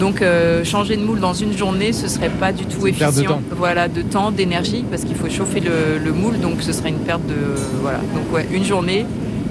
[0.00, 3.20] Donc, euh, changer de moule dans une journée, ce serait pas du tout perte de
[3.20, 3.24] efficient.
[3.28, 3.42] temps.
[3.56, 7.00] Voilà, de temps, d'énergie, parce qu'il faut chauffer le, le moule, donc ce serait une
[7.00, 7.34] perte de
[7.82, 7.98] voilà.
[7.98, 9.04] Donc ouais, une journée,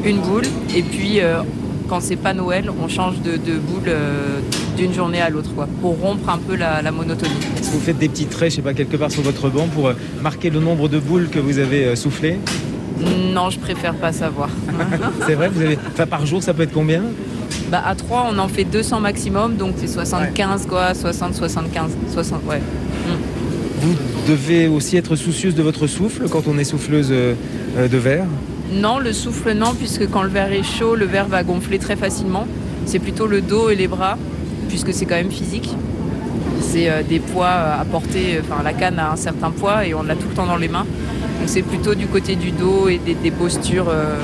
[0.03, 1.41] une boule, et puis euh,
[1.87, 4.39] quand c'est pas Noël, on change de, de boule euh,
[4.75, 7.31] d'une journée à l'autre, pour rompre un peu la, la monotonie.
[7.59, 9.67] Est-ce que vous faites des petits traits, je sais pas, quelque part sur votre banc
[9.67, 12.39] pour marquer le nombre de boules que vous avez soufflées?
[13.33, 14.49] Non, je préfère pas savoir.
[15.27, 15.77] C'est vrai, vous avez...
[15.93, 17.03] enfin, par jour, ça peut être combien?
[17.71, 22.41] Bah, à 3, on en fait 200 maximum, donc c'est 75, quoi, 60, 75, 60,
[22.47, 22.61] ouais.
[23.81, 23.95] Vous
[24.27, 27.35] devez aussi être soucieuse de votre souffle quand on est souffleuse euh,
[27.77, 28.25] de verre.
[28.73, 31.95] Non, le souffle, non, puisque quand le verre est chaud, le verre va gonfler très
[31.95, 32.45] facilement.
[32.85, 34.17] C'est plutôt le dos et les bras,
[34.67, 35.69] puisque c'est quand même physique.
[36.61, 39.93] C'est euh, des poids euh, à porter, enfin la canne a un certain poids et
[39.93, 40.85] on l'a tout le temps dans les mains.
[41.39, 44.15] Donc c'est plutôt du côté du dos et des, des postures, euh,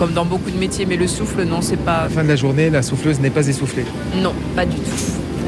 [0.00, 0.86] comme dans beaucoup de métiers.
[0.86, 2.02] Mais le souffle, non, c'est À pas.
[2.04, 3.84] la fin de la journée, la souffleuse n'est pas essoufflée.
[4.20, 4.82] Non, pas du tout.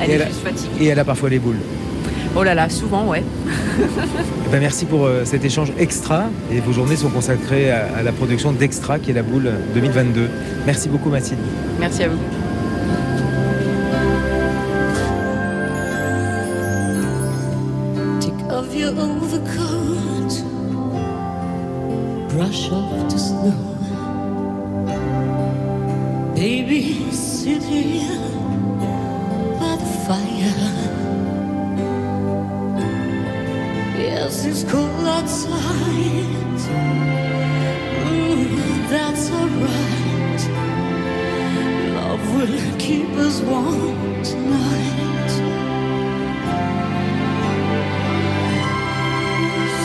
[0.00, 0.70] Elle Et est elle a- juste fatiguée.
[0.80, 1.56] Et elle a parfois les boules.
[2.36, 3.22] Oh là là, souvent, ouais.
[3.78, 6.24] Eh ben, merci pour euh, cet échange extra.
[6.50, 10.28] Et vos journées sont consacrées à, à la production d'Extra, qui est la boule 2022.
[10.66, 11.40] Merci beaucoup, Mathilde.
[11.80, 12.18] Merci à vous.
[18.20, 20.32] Take off your overcoat,
[22.30, 23.81] brush off the snow.
[26.42, 28.18] Baby, sit here
[29.60, 30.72] by the fire.
[33.96, 36.62] Yes, it's cold outside.
[38.08, 40.42] Mm, that's alright.
[41.94, 45.32] Love will keep us warm tonight.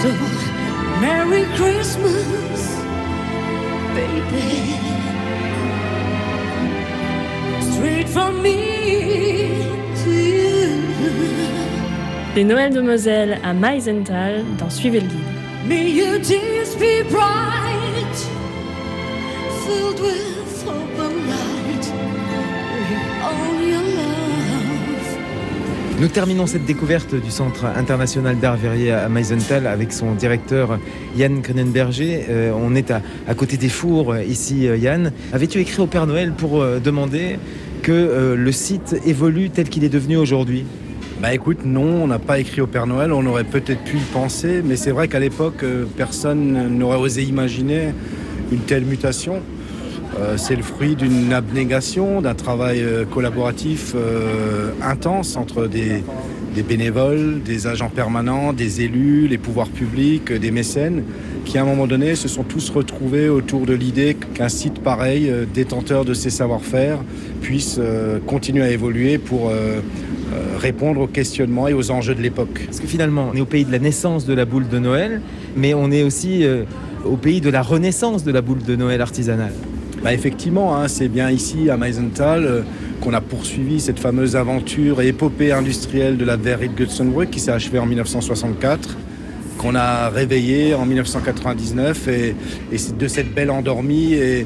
[0.01, 0.09] So,
[1.01, 2.16] Merry Christmas,
[12.37, 15.17] Les Noëls de Moselle à Meisenthal dans Suivez le guide.
[15.67, 18.15] May your days be bright,
[19.65, 21.91] filled with hope and light.
[23.23, 25.17] All your love.
[25.99, 30.77] Nous terminons cette découverte du Centre international d'art verrier à Meisenthal avec son directeur
[31.15, 32.25] Yann Cronenberger.
[32.29, 35.11] Euh, on est à, à côté des fours euh, ici, euh, Yann.
[35.33, 37.39] Avais-tu écrit au Père Noël pour euh, demander
[37.81, 40.65] que euh, le site évolue tel qu'il est devenu aujourd'hui?
[41.19, 44.01] Bah écoute, non, on n'a pas écrit au Père Noël, on aurait peut-être pu y
[44.13, 47.89] penser, mais c'est vrai qu'à l'époque, euh, personne n'aurait osé imaginer
[48.51, 49.41] une telle mutation.
[50.19, 53.95] Euh, c'est le fruit d'une abnégation, d'un travail euh, collaboratif
[54.83, 56.03] intense entre des,
[56.61, 61.03] bénévoles, des agents permanents, des élus, les pouvoirs publics, des mécènes,
[61.45, 65.31] qui à un moment donné se sont tous retrouvés autour de l'idée qu'un site pareil,
[65.51, 66.99] détenteur de ses savoir-faire,
[67.41, 67.79] puisse
[68.25, 69.51] continuer à évoluer pour
[70.57, 72.63] répondre aux questionnements et aux enjeux de l'époque.
[72.65, 75.21] Parce que finalement, on est au pays de la naissance de la boule de Noël,
[75.55, 76.63] mais on est aussi euh,
[77.05, 79.53] au pays de la renaissance de la boule de Noël artisanale.
[80.03, 82.61] Bah effectivement, hein, c'est bien ici à Meisenthal euh,
[83.01, 87.39] qu'on a poursuivi cette fameuse aventure et épopée industrielle de la verrerie de Götzenbrück qui
[87.39, 88.97] s'est achevée en 1964
[89.57, 92.35] qu'on a réveillé en 1999 et,
[92.97, 94.45] de cette belle endormie est,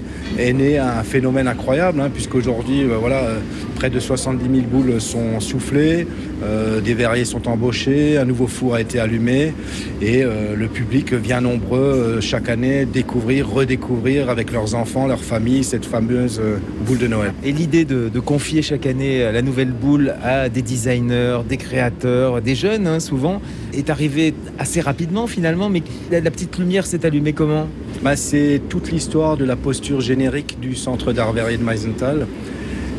[0.54, 3.40] né un phénomène incroyable hein, puisqu'aujourd'hui euh, voilà, euh,
[3.76, 6.08] près de 70 000 boules sont soufflées,
[6.44, 9.54] euh, des verriers sont embauchés, un nouveau four a été allumé
[10.02, 15.86] et le public vient nombreux chaque année découvrir, redécouvrir avec leurs enfants, leurs familles cette
[15.86, 16.42] fameuse
[16.86, 17.34] boule de Noël.
[17.44, 22.42] Et l'idée de, de confier chaque année la nouvelle boule à des designers, des créateurs,
[22.42, 23.42] des jeunes hein, souvent,
[23.74, 27.68] est arrivée assez rapidement finalement, mais la, la petite lumière s'est allumée comment?
[28.04, 32.28] Bah, c'est toute l'histoire de la posture générique du centre d'art verrier de Meisenthal.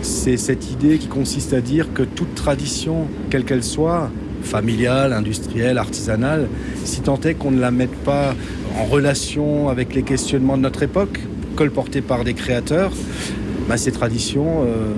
[0.03, 4.11] C'est cette idée qui consiste à dire que toute tradition, quelle qu'elle soit,
[4.43, 6.49] familiale, industrielle, artisanale,
[6.85, 8.35] si tant est qu'on ne la mette pas
[8.79, 11.21] en relation avec les questionnements de notre époque,
[11.57, 12.93] colportés par des créateurs,
[13.69, 14.95] bah, ces traditions euh,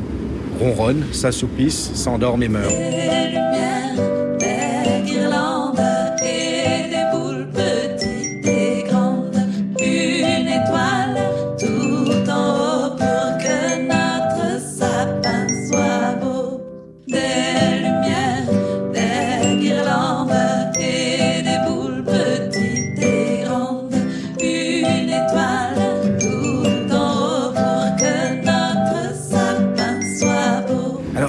[0.59, 2.73] ronronnent, s'assoupissent, s'endorment et meurent.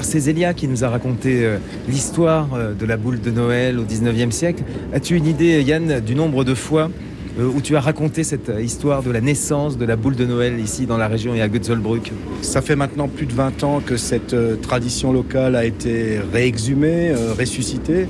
[0.05, 0.11] Beau.
[0.11, 3.79] Alors c'est Zélia qui nous a raconté euh, l'histoire euh, de la boule de Noël
[3.79, 4.63] au 19e siècle.
[4.93, 6.91] As-tu une idée, Yann, du nombre de fois
[7.39, 10.59] euh, où tu as raconté cette histoire de la naissance de la boule de Noël
[10.59, 13.97] ici dans la région et à Götzelbrück Ça fait maintenant plus de 20 ans que
[13.97, 18.07] cette tradition locale a été réexhumée, ressuscitée.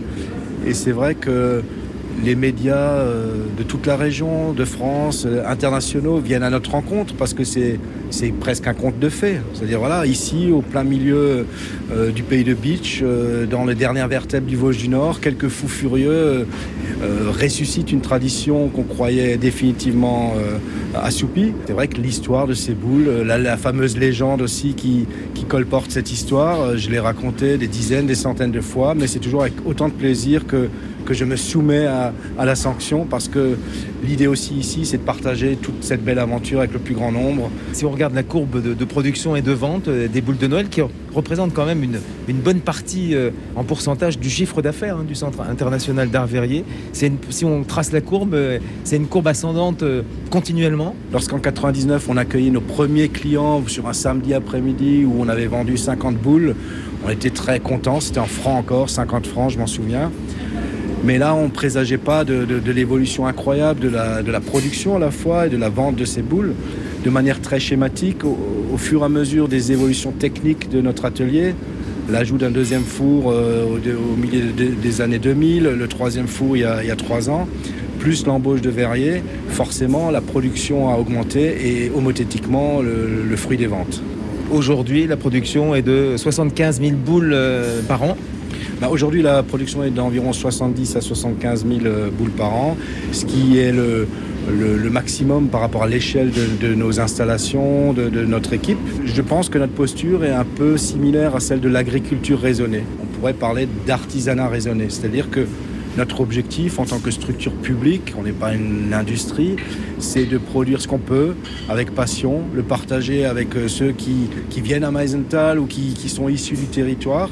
[0.67, 1.63] Et c'est vrai que
[2.23, 7.13] les médias euh, de toute la région, de France, euh, internationaux, viennent à notre rencontre
[7.15, 7.80] parce que c'est
[8.39, 9.38] presque un conte de fées.
[9.54, 11.45] C'est-à-dire, voilà, ici, au plein milieu
[11.91, 13.04] euh, du pays de Beach,
[13.49, 16.47] dans les dernières vertèbres du Vosges du Nord, quelques fous furieux
[17.39, 20.34] ressuscitent une tradition qu'on croyait définitivement
[20.95, 21.54] assoupie.
[21.67, 26.12] C'est vrai que l'histoire de ces boules, la, fameuse légende aussi qui, qui colporte cette
[26.12, 29.88] histoire, je l'ai racontée des dizaines, des centaines de fois, mais c'est toujours avec autant
[29.88, 30.69] de plaisir que,
[31.05, 33.57] que je me soumets à, à la sanction parce que
[34.03, 37.49] l'idée aussi ici, c'est de partager toute cette belle aventure avec le plus grand nombre.
[37.73, 40.47] Si on regarde la courbe de, de production et de vente euh, des boules de
[40.47, 40.81] Noël, qui
[41.13, 45.15] représente quand même une, une bonne partie euh, en pourcentage du chiffre d'affaires hein, du
[45.15, 46.65] Centre international d'art verrier,
[47.01, 50.95] une- si on trace la courbe, euh, c'est une courbe ascendante euh, continuellement.
[51.13, 55.77] Lorsqu'en 99, on accueillait nos premiers clients sur un samedi après-midi où on avait vendu
[55.77, 56.55] 50 boules,
[57.05, 57.99] on était très contents.
[57.99, 60.11] C'était en francs encore, 50 francs, je m'en souviens.
[61.05, 65.45] Mais là, on ne présageait pas de, l'évolution incroyable de la, production à la fois
[65.45, 66.53] et de la vente de ces boules
[67.03, 71.53] de manière très schématique au, fur et à mesure des évolutions techniques de notre atelier.
[72.09, 76.61] L'ajout d'un deuxième four euh, au, milieu de- des années 2000, le troisième four il
[76.61, 77.47] y a, trois ans,
[77.99, 83.67] plus l'embauche de verriers, forcément la production a augmenté et homothétiquement le, le fruit des
[83.67, 84.01] ventes.
[84.51, 88.17] Aujourd'hui, la production est de 75 000 boules euh, par an.
[88.81, 92.77] Bah, Aujourd'hui, la production est d'environ 70 à 75 000 euh, boules par an,
[93.13, 94.07] ce qui est le,
[94.91, 98.77] maximum par rapport à l'échelle de, nos installations, de, notre équipe.
[99.05, 102.83] Je pense que notre posture est un peu similaire à celle de l'agriculture raisonnée.
[103.01, 105.47] On pourrait parler d'artisanat raisonné, c'est-à-dire que
[105.97, 109.55] notre objectif en tant que structure publique, on n'est pas une industrie,
[109.99, 111.35] c'est de produire ce qu'on peut
[111.69, 114.29] avec passion, le partager avec euh, ceux qui,
[114.61, 117.29] viennent à Meisenthal ou qui sont issus du territoire,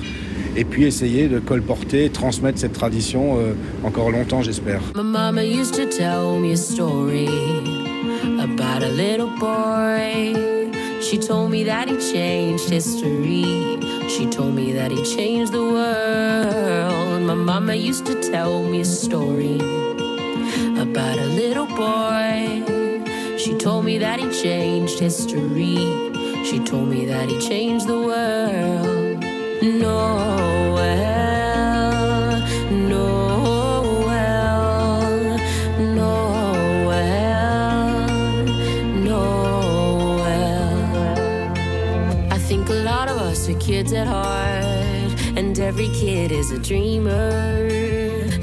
[0.55, 4.81] et puis essayer de colporter, transmettre cette tradition euh, encore longtemps, j'espère.
[11.13, 13.77] She told me that he changed history.
[14.07, 17.21] She told me that he changed the world.
[17.23, 19.59] My mama used to tell me a story
[20.79, 22.63] about a little boy.
[23.37, 25.75] She told me that he changed history.
[26.45, 29.02] She told me that he changed the world.
[43.73, 47.67] Kids at heart, and every kid is a dreamer.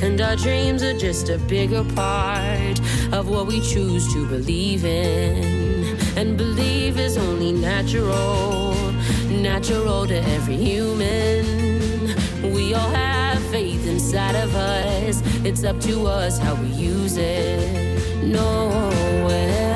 [0.02, 2.80] And our dreams are just a bigger part
[3.12, 5.96] of what we choose to believe in.
[6.16, 8.74] And believe is only natural,
[9.42, 11.44] natural to every human.
[12.52, 15.22] We all have faith inside of us.
[15.44, 18.22] It's up to us how we use it.
[18.22, 18.90] Noel,
[19.22, 19.69] Noel,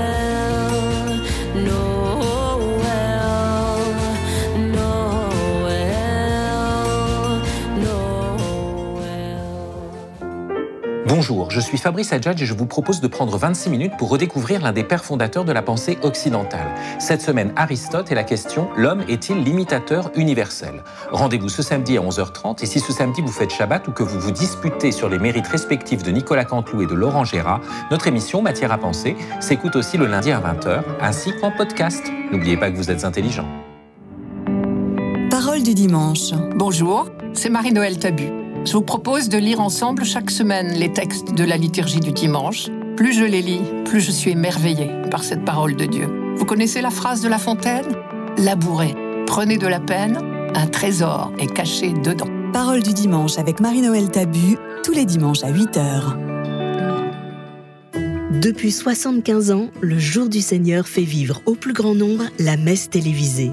[11.16, 14.60] Bonjour, je suis Fabrice Adjadj et je vous propose de prendre 26 minutes pour redécouvrir
[14.60, 16.74] l'un des pères fondateurs de la pensée occidentale.
[16.98, 20.82] Cette semaine, Aristote et la question L'homme est-il l'imitateur universel?
[21.12, 24.18] Rendez-vous ce samedi à 11h30 et si ce samedi vous faites Shabbat ou que vous
[24.18, 27.60] vous disputez sur les mérites respectifs de Nicolas Canteloup et de Laurent Gérard,
[27.92, 32.02] notre émission Matière à penser s'écoute aussi le lundi à 20h ainsi qu'en podcast.
[32.32, 33.46] N'oubliez pas que vous êtes intelligent.
[35.30, 36.32] Parole du dimanche.
[36.56, 38.43] Bonjour, c'est Marie-Noël Tabu.
[38.64, 42.70] Je vous propose de lire ensemble chaque semaine les textes de la liturgie du dimanche.
[42.96, 46.08] Plus je les lis, plus je suis émerveillée par cette parole de Dieu.
[46.36, 47.84] Vous connaissez la phrase de La Fontaine?
[48.38, 48.94] Labourez,
[49.26, 50.18] prenez de la peine,
[50.54, 52.28] un trésor est caché dedans.
[52.54, 56.16] Parole du dimanche avec Marie-Noël Tabu, tous les dimanches à 8h.
[58.40, 62.88] Depuis 75 ans, le Jour du Seigneur fait vivre au plus grand nombre la messe
[62.88, 63.52] télévisée.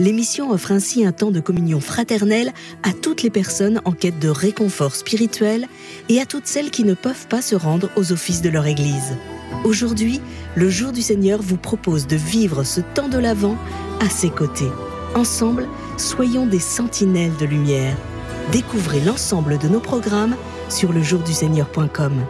[0.00, 4.30] L'émission offre ainsi un temps de communion fraternelle à toutes les personnes en quête de
[4.30, 5.68] réconfort spirituel
[6.08, 9.18] et à toutes celles qui ne peuvent pas se rendre aux offices de leur Église.
[9.62, 10.22] Aujourd'hui,
[10.54, 13.58] le Jour du Seigneur vous propose de vivre ce temps de l'Avent
[14.00, 14.70] à ses côtés.
[15.14, 17.94] Ensemble, soyons des sentinelles de lumière.
[18.52, 20.34] Découvrez l'ensemble de nos programmes
[20.70, 22.24] sur lejourduseigneur.com.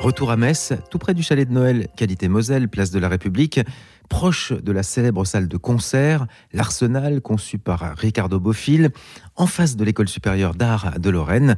[0.00, 3.60] Retour à Metz, tout près du chalet de Noël, qualité Moselle, place de la République,
[4.08, 8.92] proche de la célèbre salle de concert, l'Arsenal, conçu par Ricardo Bofill,
[9.36, 11.56] en face de l'école supérieure d'art de Lorraine,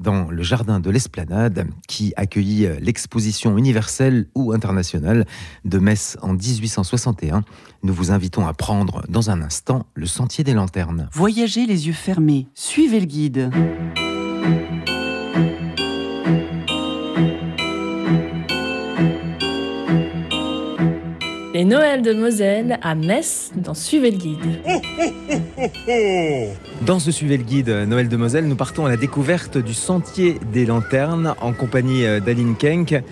[0.00, 5.26] dans le jardin de l'Esplanade, qui accueillit l'exposition universelle ou internationale
[5.66, 7.44] de Metz en 1861.
[7.82, 11.10] Nous vous invitons à prendre dans un instant le sentier des lanternes.
[11.12, 13.50] Voyagez les yeux fermés, suivez le guide.
[21.54, 24.38] Les Noëls de Moselle à Metz dans Suivez le guide.
[26.86, 30.38] Dans ce Suivez le guide Noël de Moselle, nous partons à la découverte du Sentier
[30.52, 33.02] des Lanternes en compagnie d'Aline Kenk,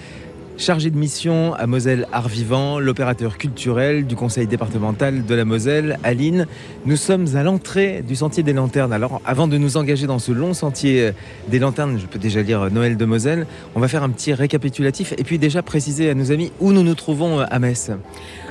[0.61, 5.99] chargée de mission à Moselle Art Vivant, l'opérateur culturel du conseil départemental de la Moselle.
[6.05, 6.47] Aline,
[6.85, 8.93] nous sommes à l'entrée du Sentier des Lanternes.
[8.93, 11.13] Alors, avant de nous engager dans ce long Sentier
[11.49, 15.15] des Lanternes, je peux déjà lire Noël de Moselle, on va faire un petit récapitulatif
[15.17, 17.91] et puis déjà préciser à nos amis où nous nous trouvons à Metz.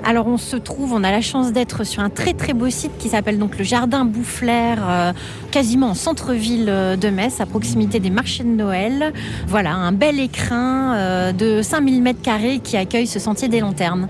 [0.03, 2.97] Alors on se trouve, on a la chance d'être sur un très très beau site
[2.97, 5.13] qui s'appelle donc le Jardin Boufflers, euh,
[5.51, 9.13] quasiment en centre-ville de Metz, à proximité des marchés de Noël.
[9.47, 14.07] Voilà, un bel écrin euh, de 5000 mètres carrés qui accueille ce sentier des lanternes.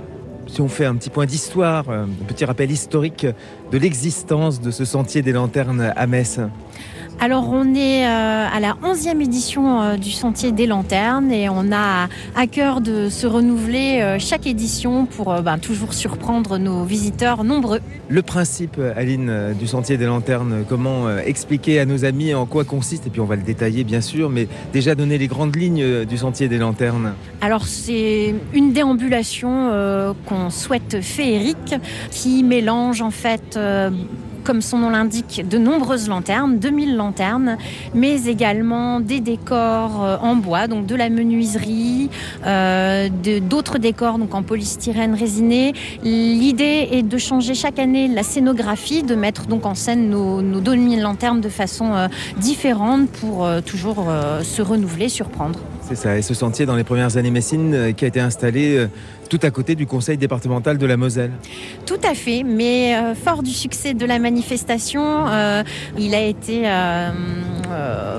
[0.47, 3.27] Si on fait un petit point d'histoire, un petit rappel historique
[3.71, 6.39] de l'existence de ce sentier des lanternes à Metz.
[7.21, 11.69] Alors on est euh, à la 11e édition euh, du Sentier des Lanternes et on
[11.73, 17.43] a à cœur de se renouveler euh, chaque édition pour ben, toujours surprendre nos visiteurs
[17.43, 17.81] nombreux.
[18.07, 23.07] Le principe, Aline, du Sentier des Lanternes, comment expliquer à nos amis en quoi consiste,
[23.07, 26.17] et puis on va le détailler bien sûr, mais déjà donner les grandes lignes du
[26.17, 31.75] Sentier des Lanternes Alors c'est une déambulation qu'on souhaite féerique
[32.11, 33.59] qui mélange en fait
[34.49, 37.57] comme son nom l'indique, de nombreuses lanternes, 2000 lanternes,
[37.93, 42.09] mais également des décors euh, en bois, donc de la menuiserie,
[42.47, 43.09] euh,
[43.47, 45.73] d'autres décors donc en polystyrène résiné.
[46.01, 50.61] L'idée est de changer chaque année la scénographie, de mettre donc en scène nos, nos
[50.61, 54.07] 2000 lanternes de façon euh, différente pour toujours
[54.41, 55.59] se renouveler, surprendre.
[55.89, 58.87] C'est ça, et ce sentier dans les premières années Messines euh, qui a été installé
[59.29, 61.31] tout à côté du conseil départemental de la Moselle.
[61.85, 65.63] Tout à fait, mais euh, fort du succès de la manifestation, euh,
[65.97, 67.09] il a été euh,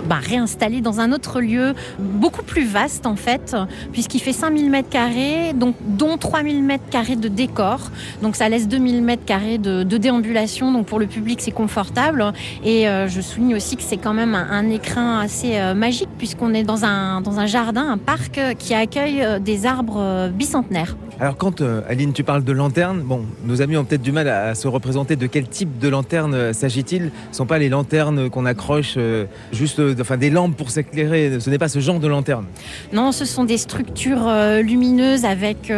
[0.06, 3.56] bah, réinstallé dans un autre lieu beaucoup plus vaste en fait,
[3.92, 7.90] puisqu'il fait 5000 mètres carrés, donc dont 3000 mètres carrés de décor.
[8.22, 12.32] Donc ça laisse 2000 mètres carrés de, déambulation, donc pour le public c'est confortable.
[12.64, 16.62] Et je souligne aussi que c'est quand même un, un écrin assez magique puisqu'on est
[16.62, 20.96] dans un, dans un jardin, un parc qui accueille des arbres bicentenaires.
[21.20, 24.26] Alors quand, euh, Aline, tu parles de lanterne, bon, nos amis ont peut-être du mal
[24.26, 27.10] à, se représenter de quel type de lanterne euh, s'agit-il.
[27.26, 31.38] Ce ne sont pas les lanternes qu'on accroche, euh, juste enfin, des lampes pour s'éclairer,
[31.38, 32.46] ce n'est pas ce genre de lanterne.
[32.94, 34.30] Non, ce sont des structures
[34.62, 35.72] lumineuses avec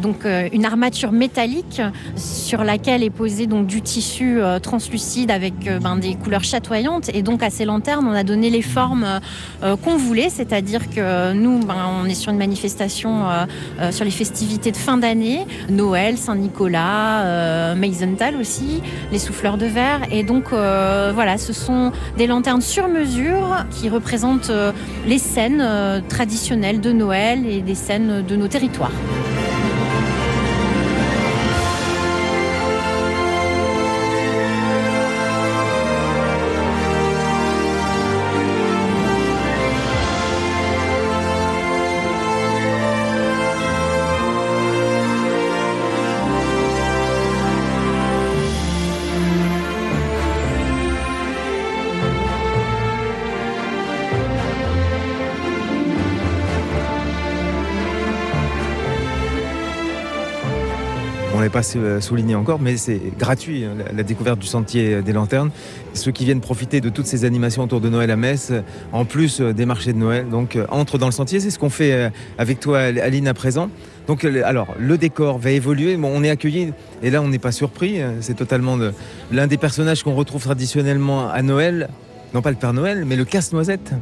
[0.00, 1.80] donc une armature métallique
[2.16, 7.10] sur laquelle est posé donc du tissu translucide avec ben, des couleurs chatoyantes.
[7.14, 9.20] Et donc à ces lanternes, on a donné les formes
[9.60, 13.26] qu'on voulait, c'est-à-dire que nous, ben, on est sur une manifestation
[13.90, 17.74] sur les festivités de fin d'année, Noël, Saint-Nicolas, euh,
[18.40, 20.00] aussi, les souffleurs de verre.
[20.10, 24.72] Et donc euh, voilà, ce sont des lanternes sur mesure qui représentent euh,
[25.06, 28.92] les scènes euh, traditionnelles de Noël et des scènes de nos territoires.
[61.62, 65.50] Pas souligné encore, mais c'est gratuit, hein, la, la découverte du sentier des lanternes.
[65.94, 68.52] Ceux qui viennent profiter de toutes ces animations autour de Noël à Metz,
[68.92, 71.40] en plus euh, des marchés de Noël, donc euh, entrent dans le sentier.
[71.40, 73.70] C'est ce qu'on fait euh, avec toi, Aline, à présent.
[74.06, 75.96] Donc, alors, le décor va évoluer.
[75.96, 78.00] Bon, on est accueilli, et là, on n'est pas surpris.
[78.00, 78.94] euh, C'est totalement le-
[79.32, 81.88] l'un des personnages qu'on retrouve traditionnellement à Noël.
[82.34, 83.92] Non pas le Père Noël, mais le casse-noisette.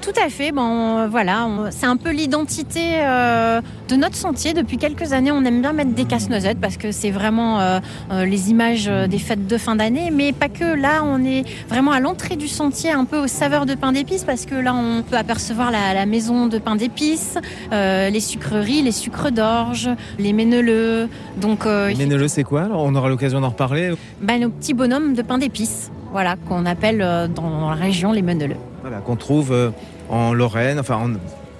[0.00, 0.50] Tout à fait.
[0.50, 4.54] Bon, voilà, c'est un peu l'identité euh, de notre sentier.
[4.54, 7.80] Depuis quelques années, on aime bien mettre des casse-noisettes parce que c'est vraiment euh,
[8.10, 10.10] euh, les images des fêtes de fin d'année.
[10.10, 10.64] Mais pas que.
[10.80, 14.24] Là, on est vraiment à l'entrée du sentier, un peu aux saveurs de pain d'épices
[14.24, 17.36] parce que là, on peut apercevoir la, la maison de pain d'épices,
[17.72, 21.08] euh, les sucreries, les sucres d'orge, les méneleux.
[21.36, 22.62] Donc, euh, Mais le c'est quoi?
[22.62, 23.92] Alors On aura l'occasion d'en reparler.
[24.22, 25.90] bah, nos petits bonhommes de pain d'épices.
[26.12, 26.98] Voilà, qu'on appelle
[27.34, 28.56] dans la région les meneleux.
[28.82, 29.70] Voilà, qu'on trouve euh,
[30.08, 31.10] en Lorraine, enfin en-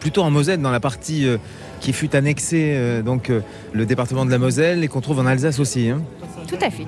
[0.00, 1.36] plutôt en Moselle, dans la partie euh,
[1.80, 3.30] qui fut annexée, euh, donc
[3.72, 5.88] le département de la Moselle, et qu'on trouve en Alsace aussi.
[5.90, 6.00] hein.
[6.48, 6.86] Tout à fait.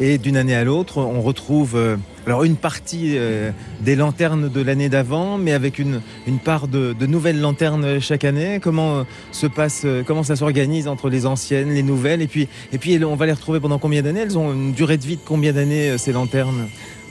[0.00, 1.96] Et d'une année à l'autre, on retrouve euh,
[2.26, 3.50] alors une partie euh,
[3.80, 8.24] des lanternes de l'année d'avant, mais avec une, une part de, de nouvelles lanternes chaque
[8.24, 8.58] année.
[8.60, 9.02] Comment euh,
[9.32, 13.16] se passe, comment ça s'organise entre les anciennes, les nouvelles, et puis et puis on
[13.16, 14.20] va les retrouver pendant combien d'années?
[14.20, 16.66] Elles ont une durée de vie de combien d'années ces lanternes?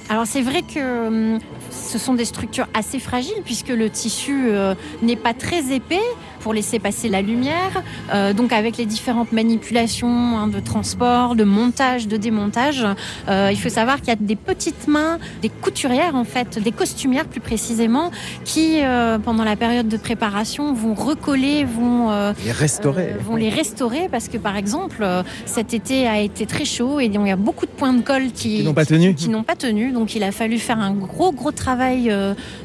[0.10, 1.40] Alors c'est vrai que hum,
[1.70, 6.02] ce sont des structures assez fragiles puisque le tissu euh, n'est pas très épais
[6.42, 7.84] pour laisser passer la lumière.
[8.14, 12.86] Euh, donc avec les différentes manipulations hein, de transport, de montage, de démontage,
[13.30, 16.72] euh, il faut savoir qu'il y a des petites mains, des couturières en fait, des
[16.72, 18.12] costumières plus précisément,
[18.44, 22.10] qui euh, pendant la période de préparation vont recoller, vont
[22.46, 23.16] Les restaurer.
[23.24, 25.06] vont les restaurer parce que par exemple
[25.46, 28.02] cet été a été très chaud et donc il y a beaucoup de points de
[28.02, 29.14] colle qui, Qui n'ont pas tenu.
[29.14, 32.04] qui n'ont pas tenu donc il a fallu faire un gros gros travail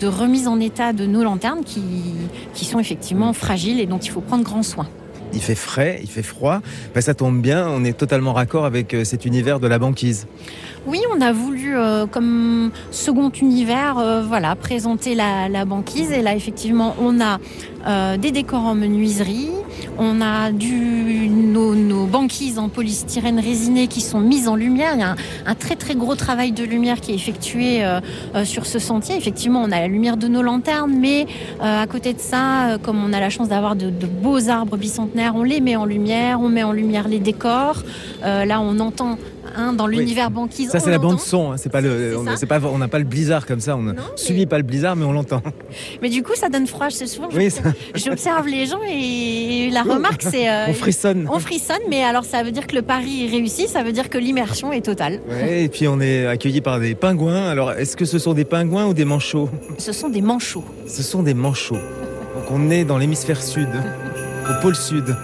[0.00, 1.82] de remise en état de nos lanternes qui,
[2.54, 4.86] qui sont effectivement fragiles et dont il faut prendre grand soin.
[5.32, 6.60] Il fait frais, il fait froid.
[6.94, 10.26] Ben, ça tombe bien, on est totalement raccord avec euh, cet univers de la banquise.
[10.86, 16.12] Oui, on a voulu, euh, comme second univers, euh, voilà, présenter la, la banquise.
[16.12, 17.38] Et là, effectivement, on a
[17.86, 19.50] euh, des décors en menuiserie,
[19.98, 24.92] on a du, nos, nos banquises en polystyrène résiné qui sont mises en lumière.
[24.94, 25.16] Il y a un,
[25.46, 28.00] un très très gros travail de lumière qui est effectué euh,
[28.34, 29.16] euh, sur ce sentier.
[29.16, 31.26] Effectivement, on a la lumière de nos lanternes, mais
[31.60, 35.34] à côté de ça, comme on a la chance d'avoir de, de beaux arbres bicentenaires,
[35.36, 37.82] on les met en lumière, on met en lumière les décors.
[38.22, 39.18] Là, on entend
[39.56, 40.70] hein, dans l'univers banquise.
[40.70, 41.52] Ça, c'est la bande son.
[41.52, 42.36] hein, C'est pas le, on ça.
[42.36, 43.76] c'est pas, on n'a pas le blizzard comme ça.
[43.76, 45.42] On ne subit pas le blizzard, mais on l'entend.
[46.02, 46.86] Mais du coup, ça donne froid.
[46.90, 50.48] C'est souvent, Oui, j'observe- j'observe les gens et la remarque, c'est.
[50.48, 51.28] euh, On frissonne.
[51.32, 54.08] On frissonne, mais alors ça veut dire que le pari est réussi, ça veut dire
[54.10, 55.20] que l'immersion est totale.
[55.28, 57.48] Ouais, et puis on est accueilli par des pingouins.
[57.48, 59.48] Alors, est-ce que ce sont des pingouins ou des manchots?
[59.78, 60.64] Ce sont des manchots.
[60.86, 61.74] Ce sont des manchots.
[61.76, 63.68] Donc on est dans l'hémisphère sud,
[64.48, 65.16] au pôle sud.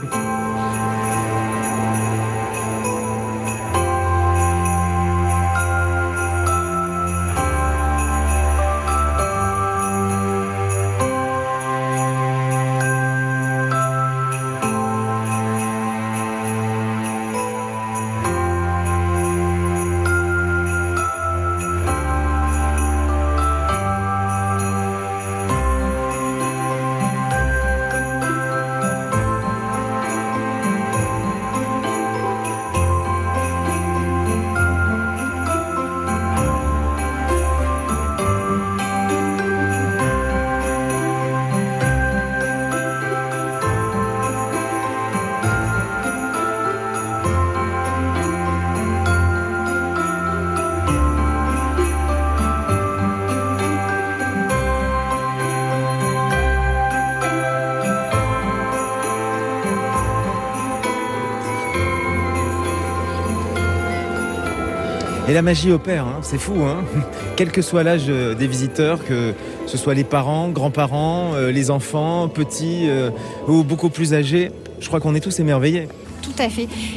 [65.33, 66.63] Et la magie opère, hein, c'est fou.
[66.63, 66.85] Hein
[67.37, 69.33] Quel que soit l'âge euh, des visiteurs, que
[69.65, 73.09] ce soit les parents, grands-parents, euh, les enfants, petits euh,
[73.49, 75.89] ou beaucoup plus âgés, je crois qu'on est tous émerveillés.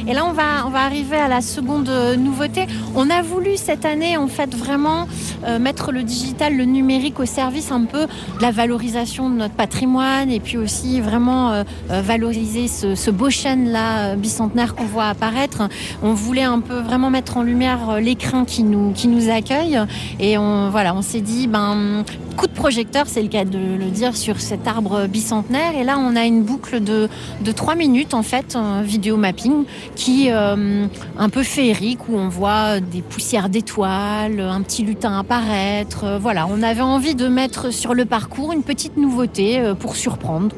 [0.06, 2.66] Et là, on va, on va arriver à la seconde euh, nouveauté.
[2.94, 5.06] On a voulu cette année, en fait, vraiment
[5.46, 9.54] euh, mettre le digital, le numérique au service un peu de la valorisation de notre
[9.54, 15.68] patrimoine et puis aussi vraiment euh, valoriser ce, beau chêne-là bicentenaire qu'on voit apparaître.
[16.02, 19.78] On voulait un peu vraiment mettre en lumière l'écrin qui nous, qui nous accueille.
[20.18, 22.04] Et voilà, on s'est dit, ben,
[22.36, 25.74] coup de projecteur, c'est le cas de le dire, sur cet arbre bicentenaire.
[25.76, 27.08] Et là, on a une boucle de,
[27.40, 29.64] de 3 minutes, en fait, un vidéo mapping,
[29.94, 30.86] qui euh,
[31.18, 36.04] un peu féerique, où on voit des poussières d'étoiles, un petit lutin apparaître.
[36.04, 39.96] Euh, Voilà, on avait envie de mettre sur le parcours une petite nouveauté euh, pour
[39.96, 40.54] surprendre.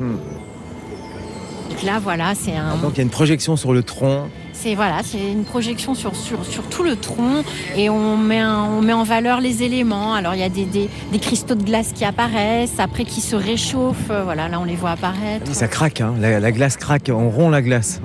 [1.70, 2.76] Donc là, voilà, c'est un.
[2.78, 4.28] Donc il y a une projection sur le tronc.
[4.60, 7.44] C'est voilà, c'est une projection sur, sur, sur tout le tronc
[7.76, 10.14] et on met, un- on met en valeur les éléments.
[10.14, 13.36] Alors il y a des, des, des cristaux de glace qui apparaissent, après qui se
[13.36, 14.10] réchauffent.
[14.10, 15.54] Euh, Voilà, là on les voit apparaître.
[15.54, 16.14] Ça craque, hein.
[16.20, 18.00] la, la glace craque, on rompt la glace.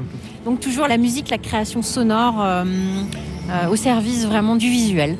[0.45, 2.63] Donc toujours la musique, la création sonore euh,
[3.49, 5.17] euh, au service vraiment du visuel.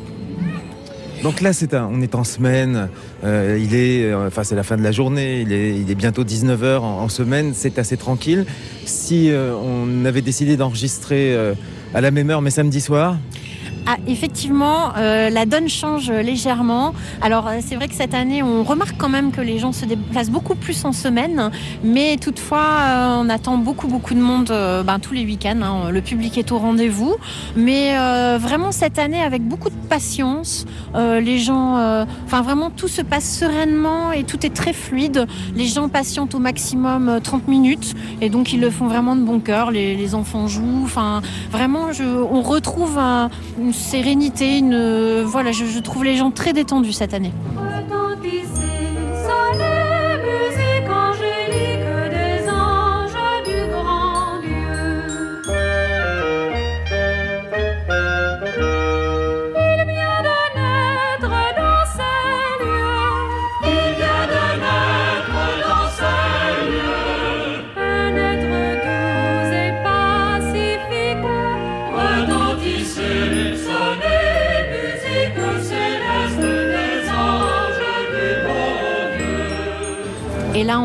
[1.24, 2.89] Donc là, c'est un- on est en semaine,
[3.24, 6.82] euh, il est, euh, enfin c'est la fin de la journée, il est, bientôt 19h
[6.84, 8.45] en, en semaine, c'est assez tranquille.
[8.86, 11.34] Si euh, on avait décidé d'enregistrer
[11.93, 13.17] à la même heure, mais samedi soir,
[13.86, 16.93] Ah, effectivement, euh, la donne change légèrement.
[17.21, 19.84] Alors, euh, c'est vrai que cette année, on remarque quand même que les gens se
[19.84, 21.51] déplacent beaucoup plus en semaine,
[21.84, 24.53] mais toutefois, euh, on attend beaucoup, beaucoup de monde
[24.86, 25.59] ben, tous les week-ends.
[25.61, 25.89] hein.
[25.91, 27.15] Le public est au rendez-vous,
[27.57, 27.93] mais
[28.38, 30.65] vraiment cette année, avec beaucoup de patience,
[30.95, 35.27] les gens, enfin vraiment, tout se passe sereinement et tout est très fluide.
[35.55, 39.21] Les gens patientent au maximum euh, 30 minutes et donc ils le font vraiment de
[39.21, 39.71] bon cœur.
[39.71, 41.21] Les, enfants jouent, enfin
[41.51, 41.88] vraiment,
[42.31, 43.29] on retrouve un-
[43.74, 47.32] sérénité, une voilà, je, je trouve les gens très détendus cette année.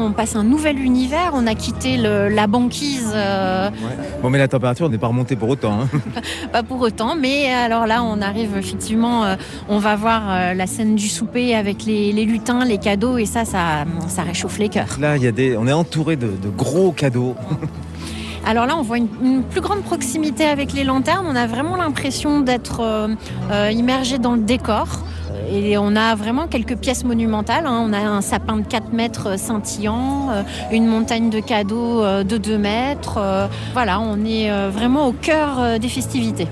[0.09, 1.33] On passe un nouvel univers.
[1.35, 3.69] On a quitté le- la banquise, euh,
[4.23, 5.81] bon mais la température n'est pas remontée pour autant.
[5.83, 5.89] hein.
[6.53, 9.25] pas pour autant, mais alors là, on arrive effectivement.
[9.25, 9.37] euh,
[9.69, 13.27] on va voir euh, la scène du souper avec les, les lutins, les cadeaux, et
[13.27, 14.97] ça, ça, ça réchauffe les cœurs.
[15.01, 17.35] Là, il y a des, on est entouré de, de gros cadeaux.
[18.47, 21.27] Alors là, on voit une, une plus grande proximité avec les lanternes.
[21.29, 23.09] On a vraiment l'impression d'être euh,
[23.51, 24.87] euh, immergé dans le décor.
[25.51, 27.67] Et on a vraiment quelques pièces monumentales.
[27.67, 27.85] hein.
[27.89, 30.43] On a un sapin de 4 mètres scintillant, euh,
[30.73, 33.19] une montagne de cadeaux euh, de 2 mètres.
[33.19, 36.47] euh, Voilà, on est euh, vraiment au cœur euh, des festivités.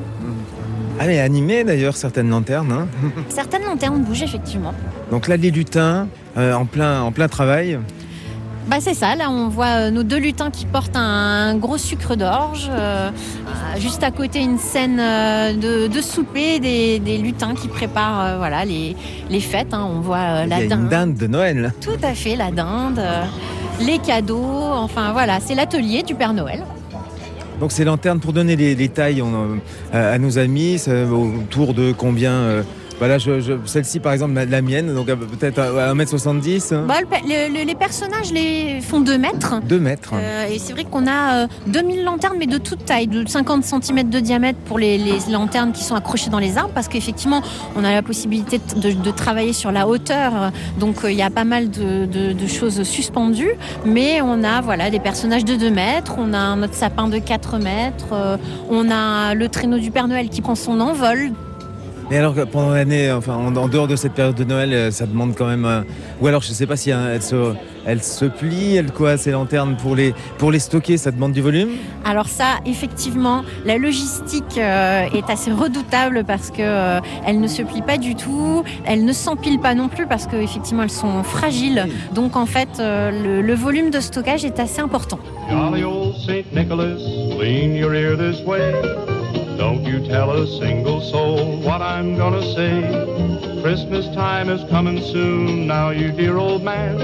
[0.99, 2.73] Ah mais animé d'ailleurs certaines lanternes.
[2.73, 2.87] hein.
[3.29, 4.73] Certaines lanternes bougent effectivement.
[5.11, 7.79] Donc là, les lutins euh, en plein, en plein travail.
[8.69, 12.17] Bah c'est ça, là on voit euh, nos deux lutins qui portent un, gros sucre
[12.17, 12.69] d'orge.
[12.73, 13.11] euh,
[13.79, 18.37] juste à côté une scène euh, de, de souper, des, des lutins qui préparent euh,
[18.39, 18.97] voilà, les,
[19.31, 19.73] les fêtes.
[19.73, 19.89] hein.
[19.89, 20.89] On voit euh, Il y la a une dinde.
[20.89, 21.73] dinde de Noël.
[21.81, 23.01] Tout à fait, la dinde,
[23.81, 26.65] les cadeaux, enfin voilà, c'est l'atelier du Père Noël.
[27.61, 28.75] Donc ces lanternes, pour donner les,
[29.95, 32.65] euh, à nos amis, autour de combien
[32.99, 36.85] voilà, je, je- celle-ci par exemple, la mienne, donc euh, peut-être à 1m70 hein.
[36.89, 36.95] Bah,
[37.25, 39.61] le le- les personnages les font 2 mètres.
[39.69, 40.11] 2 mètres.
[40.15, 43.65] Euh, et c'est vrai qu'on a euh, 2000 lanternes, mais de toute taille, de 50
[43.65, 47.43] cm de diamètre pour les, les lanternes qui sont accrochées dans les arbres, parce qu'effectivement,
[47.77, 51.31] on a la possibilité de, de travailler sur la hauteur, donc euh, il y a
[51.31, 53.51] pas mal de, de- choses suspendues,
[53.85, 57.59] mais on a voilà des personnages de 2 mètres, on a notre sapin de 4
[57.59, 58.39] mètres,
[58.71, 61.33] on a le traîneau du Père Noël qui prend son envol.
[62.11, 64.91] Et alors que pendant l'année, enfin en, en dehors de cette période de Noël, euh,
[64.93, 65.65] ça demande quand même.
[65.65, 65.83] euh,
[66.21, 67.53] ou alors je sais pas si hein, elle se,
[67.85, 71.41] elle se plie, elle quoi, ces lanternes pour les, pour les stocker, ça demande du
[71.43, 71.71] volume?
[72.05, 77.63] Alors ça, effectivement, la logistique euh, est assez redoutable parce que euh, elle ne se
[77.63, 81.25] plie pas du tout, elle ne s'empile pas non plus parce que effectivement elles sont
[81.25, 81.87] fragiles.
[82.15, 85.19] Donc en fait, euh, le, le volume de stockage est assez important.
[85.51, 86.45] Jolly old St.
[86.55, 86.99] Nicholas,
[87.41, 88.73] lean your ear this way.
[89.57, 93.63] Don't you tell a single soul what I'm gonna say.
[93.63, 96.99] Christmas time is coming soon, now you dear old man.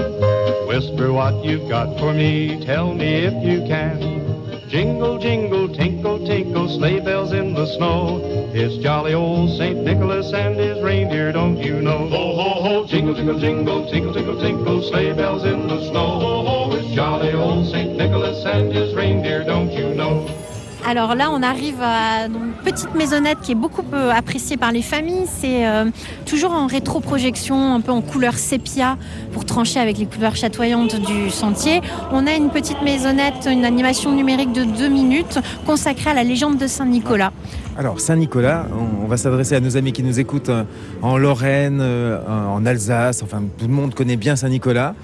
[0.67, 4.69] Whisper what you've got for me, tell me if you can.
[4.69, 8.21] Jingle, jingle, tinkle, tinkle, sleigh bells in the snow.
[8.53, 9.83] It's jolly old St.
[9.83, 12.07] Nicholas and his reindeer, don't you know?
[12.07, 16.19] Ho, ho, ho, jingle, jingle, jingle, tinkle, tinkle, tinkle, sleigh bells in the snow.
[16.19, 17.97] Ho, ho, it's jolly old St.
[17.97, 20.42] Nicholas and his reindeer, don't you know?
[20.85, 25.25] Alors là, on arrive à une petite maisonnette qui est beaucoup appréciée par les familles.
[25.27, 25.85] C'est euh,
[26.25, 28.97] toujours en rétroprojection, un peu en couleur sépia
[29.31, 31.79] pour trancher avec les couleurs chatoyantes du sentier.
[32.11, 36.57] On a une petite maisonnette, une animation numérique de deux minutes consacrée à la légende
[36.57, 37.31] de Saint-Nicolas.
[37.77, 40.63] Alors, Saint-Nicolas, on, on va s'adresser à nos amis qui nous écoutent euh,
[41.01, 44.95] en Lorraine, euh, en Alsace, enfin, tout le monde connaît bien Saint-Nicolas.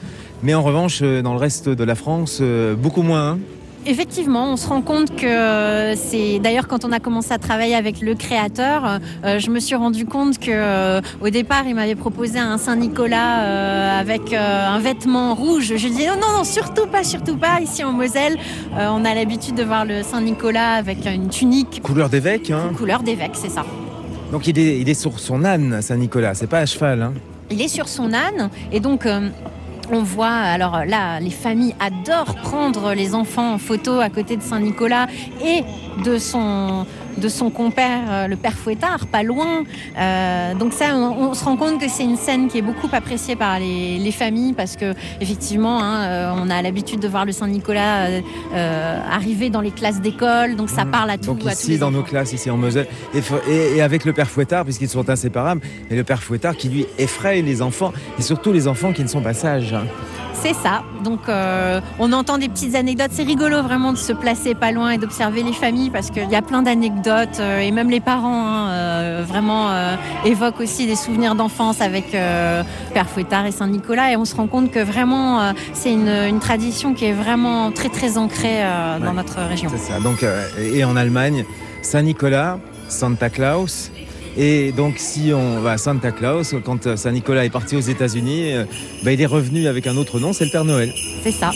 [0.43, 2.41] Mais en revanche, dans le reste de la France,
[2.77, 3.37] beaucoup moins.
[3.85, 8.01] Effectivement, on se rend compte que c'est d'ailleurs quand on a commencé à travailler avec
[8.01, 12.37] le créateur, euh, je me suis rendu compte que euh, au départ il m'avait proposé
[12.39, 15.73] un Saint-Nicolas euh, avec euh, un vêtement rouge.
[15.77, 18.37] Je lui dis non non non surtout pas surtout pas ici en Moselle.
[18.77, 22.51] euh, on a l'habitude de voir le Saint-Nicolas avec une tunique Couleur d'évêque.
[22.51, 22.71] hein.
[22.77, 23.65] couleur d'évêque, c'est ça.
[24.31, 26.35] Donc, il est, il est sur son âne, Saint-Nicolas.
[26.35, 27.01] C'est pas à cheval.
[27.01, 27.13] hein.
[27.49, 29.29] Il est sur son âne et donc euh,
[29.91, 34.41] on voit, alors là, les familles adorent prendre les enfants en photo à côté de
[34.41, 35.07] Saint-Nicolas
[35.43, 35.63] et
[36.03, 36.85] de son,
[37.17, 39.63] de son compère, euh, le père Fouettard, pas loin.
[39.97, 42.87] Euh, donc ça, on, on se rend compte que c'est une scène qui est beaucoup
[42.91, 47.25] appréciée par les, les familles parce que effectivement, hein, euh, on a l'habitude de voir
[47.25, 48.07] le Saint-Nicolas
[48.53, 51.25] euh, arriver dans les classes d'école, donc ça parle à tout.
[51.25, 51.97] Donc à tous ici, les dans enfants.
[51.97, 55.09] nos classes, ici en Moselle, et, f- et- et avec le père Fouettard, puisqu'ils sont
[55.09, 59.03] inséparables, et le père Fouettard qui lui effraie les enfants, et surtout les enfants qui
[59.03, 59.75] ne sont pas sages.
[60.41, 60.83] C'est ça.
[61.03, 63.09] Donc, euh, on entend des petites anecdotes.
[63.11, 66.35] C'est rigolo vraiment de se placer pas loin et d'observer les familles parce qu'il y
[66.35, 69.95] a plein d'anecdotes euh, et même les parents hein, euh, vraiment euh,
[70.25, 74.11] évoquent aussi des souvenirs d'enfance avec Père Fouettard et Saint-Nicolas.
[74.11, 77.89] Et on se rend compte que vraiment, c'est une, une tradition qui est vraiment très
[77.89, 78.59] très ancrée
[79.01, 79.13] dans Ouais.
[79.15, 79.69] notre région.
[79.71, 79.99] C'est ça.
[79.99, 80.25] Donc,
[80.59, 81.45] et en Allemagne,
[81.81, 83.91] Saint-Nicolas, Santa Claus.
[84.37, 88.53] Et donc, si on va à Santa Claus, quand euh, Saint-Nicolas est parti aux États-Unis,
[88.53, 88.65] euh,
[89.03, 90.93] bah, il est revenu avec un autre nom, c'est le Père Noël.
[91.23, 91.51] C'est ça.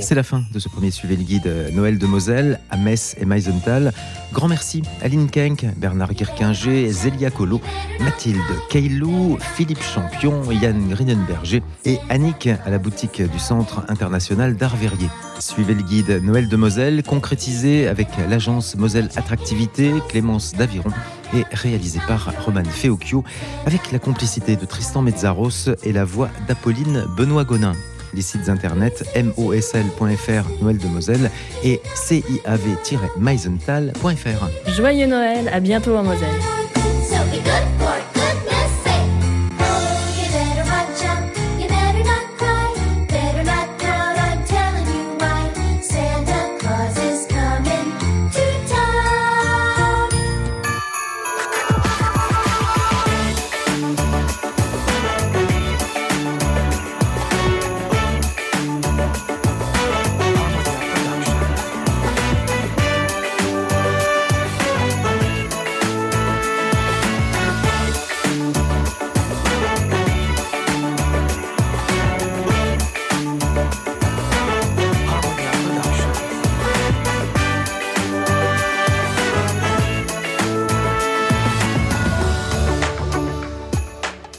[0.00, 3.14] C'est la fin de ce premier Suivez le guide euh, Noël de Moselle à Metz
[3.20, 3.92] et Meisenthal.
[4.32, 7.60] Grand merci à Aline Kenk, Bernard Guirquinger, Zélia Colo,
[8.00, 8.40] Mathilde
[8.70, 15.08] Keilou, Philippe Champion, Yann Grinenberger et Annick à la boutique du Centre international d'art verrier.
[15.38, 20.90] Suivez le guide Noël de Moselle, concrétisé avec l'agence Moselle Attractivité, Clémence Daviron
[21.34, 23.24] et réalisé par Roman Feocchio
[23.66, 27.74] avec la complicité de Tristan Mezzaros et la voix d'Apolline Benoît Gonin.
[28.14, 29.04] Les sites internet
[29.36, 31.30] mosl.fr Noël de Moselle
[31.64, 34.70] et ciav-meisenthal.fr.
[34.70, 36.40] Joyeux Noël, à bientôt en Moselle.